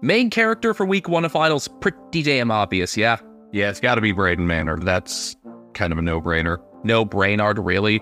[0.00, 3.18] Main character for week one of finals, pretty damn obvious, yeah?
[3.52, 4.82] Yeah, it's got to be Brayden Maynard.
[4.82, 5.36] That's
[5.74, 6.58] kind of a no-brainer.
[6.84, 8.00] No Brainard, really?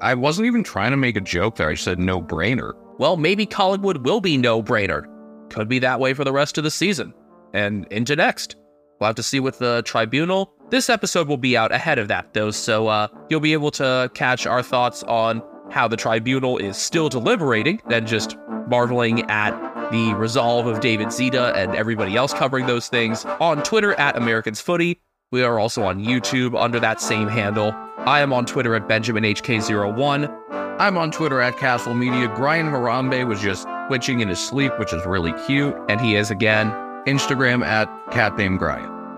[0.00, 1.68] I wasn't even trying to make a joke there.
[1.68, 2.72] I said no-brainer.
[2.98, 5.04] Well, maybe Collingwood will be no brainer.
[5.50, 7.12] Could be that way for the rest of the season
[7.52, 8.56] and into next.
[8.98, 10.52] We'll have to see with the tribunal.
[10.68, 14.10] This episode will be out ahead of that, though, so uh, you'll be able to
[14.14, 18.36] catch our thoughts on how the tribunal is still deliberating, than just
[18.68, 19.52] marveling at
[19.90, 24.60] the resolve of David Zeta and everybody else covering those things on Twitter at Americans
[24.60, 25.00] Footy.
[25.32, 27.72] We are also on YouTube under that same handle.
[27.98, 30.80] I am on Twitter at BenjaminHK01.
[30.80, 32.28] I'm on Twitter at Castle Media.
[32.34, 35.76] Brian Harambe was just twitching in his sleep, which is really cute.
[35.88, 36.72] And he is again.
[37.06, 38.32] Instagram at Cat.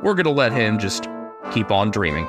[0.03, 1.09] We're going to let him just
[1.55, 2.27] keep on dreaming.